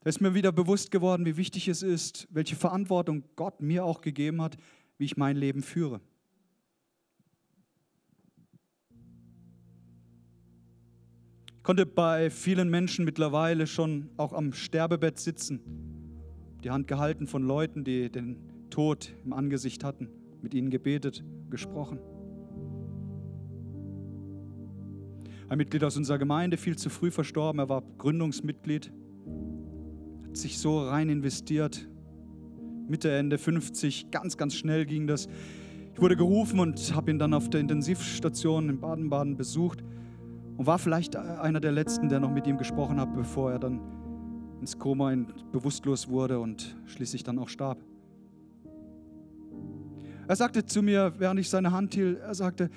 [0.00, 4.00] da ist mir wieder bewusst geworden, wie wichtig es ist, welche Verantwortung Gott mir auch
[4.00, 4.56] gegeben hat,
[4.98, 6.00] wie ich mein Leben führe.
[11.66, 15.58] Konnte bei vielen Menschen mittlerweile schon auch am Sterbebett sitzen,
[16.62, 18.36] die Hand gehalten von Leuten, die den
[18.70, 20.08] Tod im Angesicht hatten
[20.42, 21.98] mit ihnen gebetet, gesprochen.
[25.48, 28.92] Ein Mitglied aus unserer Gemeinde, viel zu früh verstorben, er war Gründungsmitglied,
[30.28, 31.88] hat sich so rein investiert.
[32.86, 35.26] Mitte, Ende 50, ganz, ganz schnell ging das.
[35.94, 39.82] Ich wurde gerufen und habe ihn dann auf der Intensivstation in Baden-Baden besucht
[40.56, 43.80] und war vielleicht einer der letzten, der noch mit ihm gesprochen hat, bevor er dann
[44.60, 45.14] ins Koma
[45.52, 47.78] bewusstlos wurde und schließlich dann auch starb.
[50.28, 52.70] Er sagte zu mir, während ich seine Hand hielt, er sagte,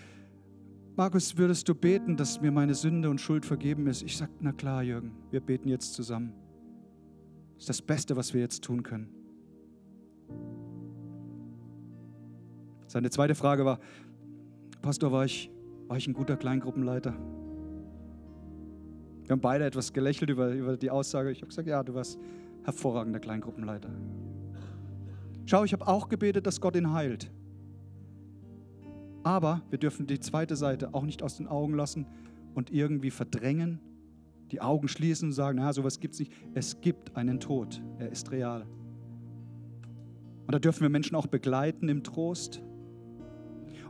[0.95, 4.03] Markus, würdest du beten, dass mir meine Sünde und Schuld vergeben ist?
[4.03, 6.33] Ich sagte, na klar, Jürgen, wir beten jetzt zusammen.
[7.53, 9.09] Das ist das Beste, was wir jetzt tun können.
[12.87, 13.79] Seine zweite Frage war,
[14.81, 15.49] Pastor, war ich,
[15.87, 17.15] war ich ein guter Kleingruppenleiter?
[19.29, 21.29] Wir haben beide etwas gelächelt über, über die Aussage.
[21.29, 22.17] Ich habe gesagt, ja, du warst
[22.63, 23.91] hervorragender Kleingruppenleiter.
[25.45, 27.31] Schau, ich habe auch gebetet, dass Gott ihn heilt.
[29.21, 32.07] Aber wir dürfen die zweite Seite auch nicht aus den Augen lassen
[32.55, 33.79] und irgendwie verdrängen,
[34.51, 36.33] die Augen schließen und sagen, na, sowas gibt es nicht.
[36.55, 38.65] Es gibt einen Tod, er ist real.
[40.47, 42.63] Und da dürfen wir Menschen auch begleiten im Trost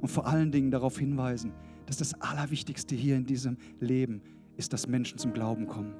[0.01, 1.53] und vor allen Dingen darauf hinweisen,
[1.85, 4.21] dass das Allerwichtigste hier in diesem Leben
[4.59, 5.93] ist, dass Menschen zum Glauben kommen.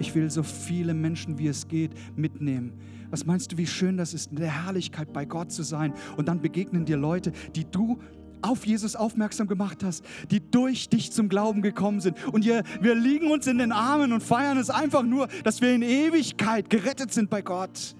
[0.00, 2.72] Ich will so viele Menschen, wie es geht, mitnehmen.
[3.10, 5.92] Was meinst du, wie schön das ist, in der Herrlichkeit bei Gott zu sein?
[6.16, 7.98] Und dann begegnen dir Leute, die du
[8.40, 12.16] auf Jesus aufmerksam gemacht hast, die durch dich zum Glauben gekommen sind.
[12.32, 15.74] Und wir, wir liegen uns in den Armen und feiern es einfach nur, dass wir
[15.74, 17.96] in Ewigkeit gerettet sind bei Gott.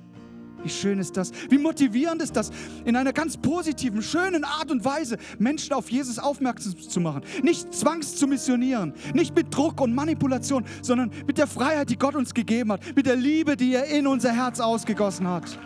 [0.63, 1.33] Wie schön ist das?
[1.49, 2.51] Wie motivierend ist das,
[2.85, 7.23] in einer ganz positiven, schönen Art und Weise Menschen auf Jesus aufmerksam zu machen.
[7.43, 12.15] Nicht zwangs zu missionieren, nicht mit Druck und Manipulation, sondern mit der Freiheit, die Gott
[12.15, 15.59] uns gegeben hat, mit der Liebe, die er in unser Herz ausgegossen hat.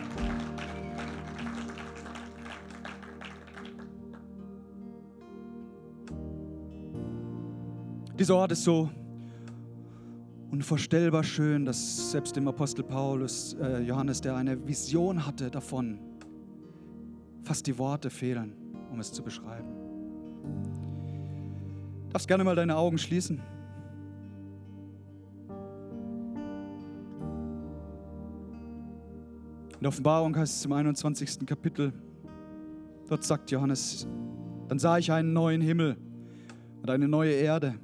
[8.18, 8.90] Dieser Ort ist so
[10.53, 15.99] Unvorstellbar schön, dass selbst dem Apostel Paulus, äh, Johannes, der eine Vision hatte davon,
[17.43, 18.53] fast die Worte fehlen,
[18.93, 19.67] um es zu beschreiben.
[22.11, 23.41] Darfst gerne mal deine Augen schließen.
[29.73, 31.47] In der Offenbarung heißt es im 21.
[31.47, 31.95] Kapitel,
[33.09, 34.07] dort sagt Johannes,
[34.69, 35.97] dann sah ich einen neuen Himmel
[36.83, 37.77] und eine neue Erde.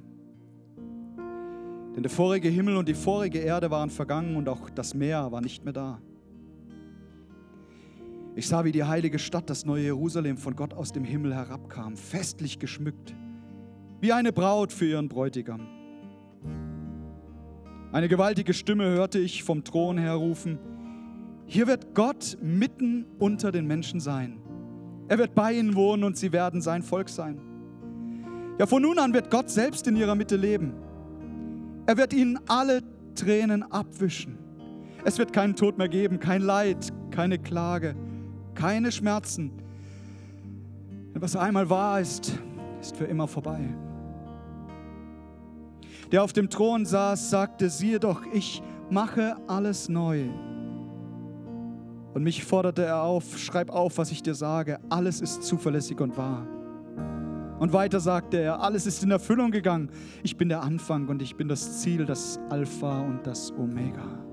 [1.99, 5.41] Denn der vorige Himmel und die vorige Erde waren vergangen und auch das Meer war
[5.41, 6.01] nicht mehr da.
[8.35, 11.97] Ich sah, wie die heilige Stadt, das neue Jerusalem, von Gott aus dem Himmel herabkam,
[11.97, 13.13] festlich geschmückt,
[13.99, 15.67] wie eine Braut für ihren Bräutigam.
[17.91, 20.57] Eine gewaltige Stimme hörte ich vom Thron her rufen,
[21.47, 24.39] hier wird Gott mitten unter den Menschen sein.
[25.09, 27.41] Er wird bei ihnen wohnen und sie werden sein Volk sein.
[28.57, 30.87] Ja, von nun an wird Gott selbst in ihrer Mitte leben.
[31.89, 32.83] Er wird ihnen alle
[33.15, 34.37] Tränen abwischen.
[35.05, 37.95] Es wird keinen Tod mehr geben, kein Leid, keine Klage,
[38.53, 39.53] keine Schmerzen.
[41.15, 42.31] Denn was einmal wahr ist,
[42.79, 43.73] ist für immer vorbei.
[46.11, 48.61] Der auf dem Thron saß, sagte, siehe doch, ich
[48.91, 50.25] mache alles neu.
[52.13, 54.79] Und mich forderte er auf, schreib auf, was ich dir sage.
[54.89, 56.45] Alles ist zuverlässig und wahr.
[57.59, 59.89] Und weiter sagte er, alles ist in Erfüllung gegangen.
[60.23, 64.23] Ich bin der Anfang und ich bin das Ziel, das Alpha und das Omega.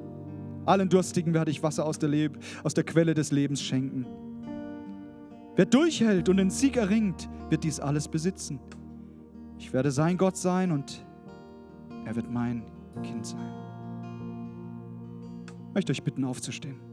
[0.64, 4.06] Allen Durstigen werde ich Wasser aus der, Leb aus der Quelle des Lebens schenken.
[5.56, 8.60] Wer durchhält und den Sieg erringt, wird dies alles besitzen.
[9.58, 11.04] Ich werde sein Gott sein und
[12.04, 12.62] er wird mein
[13.02, 13.52] Kind sein.
[15.68, 16.86] Ich möchte euch bitten, aufzustehen.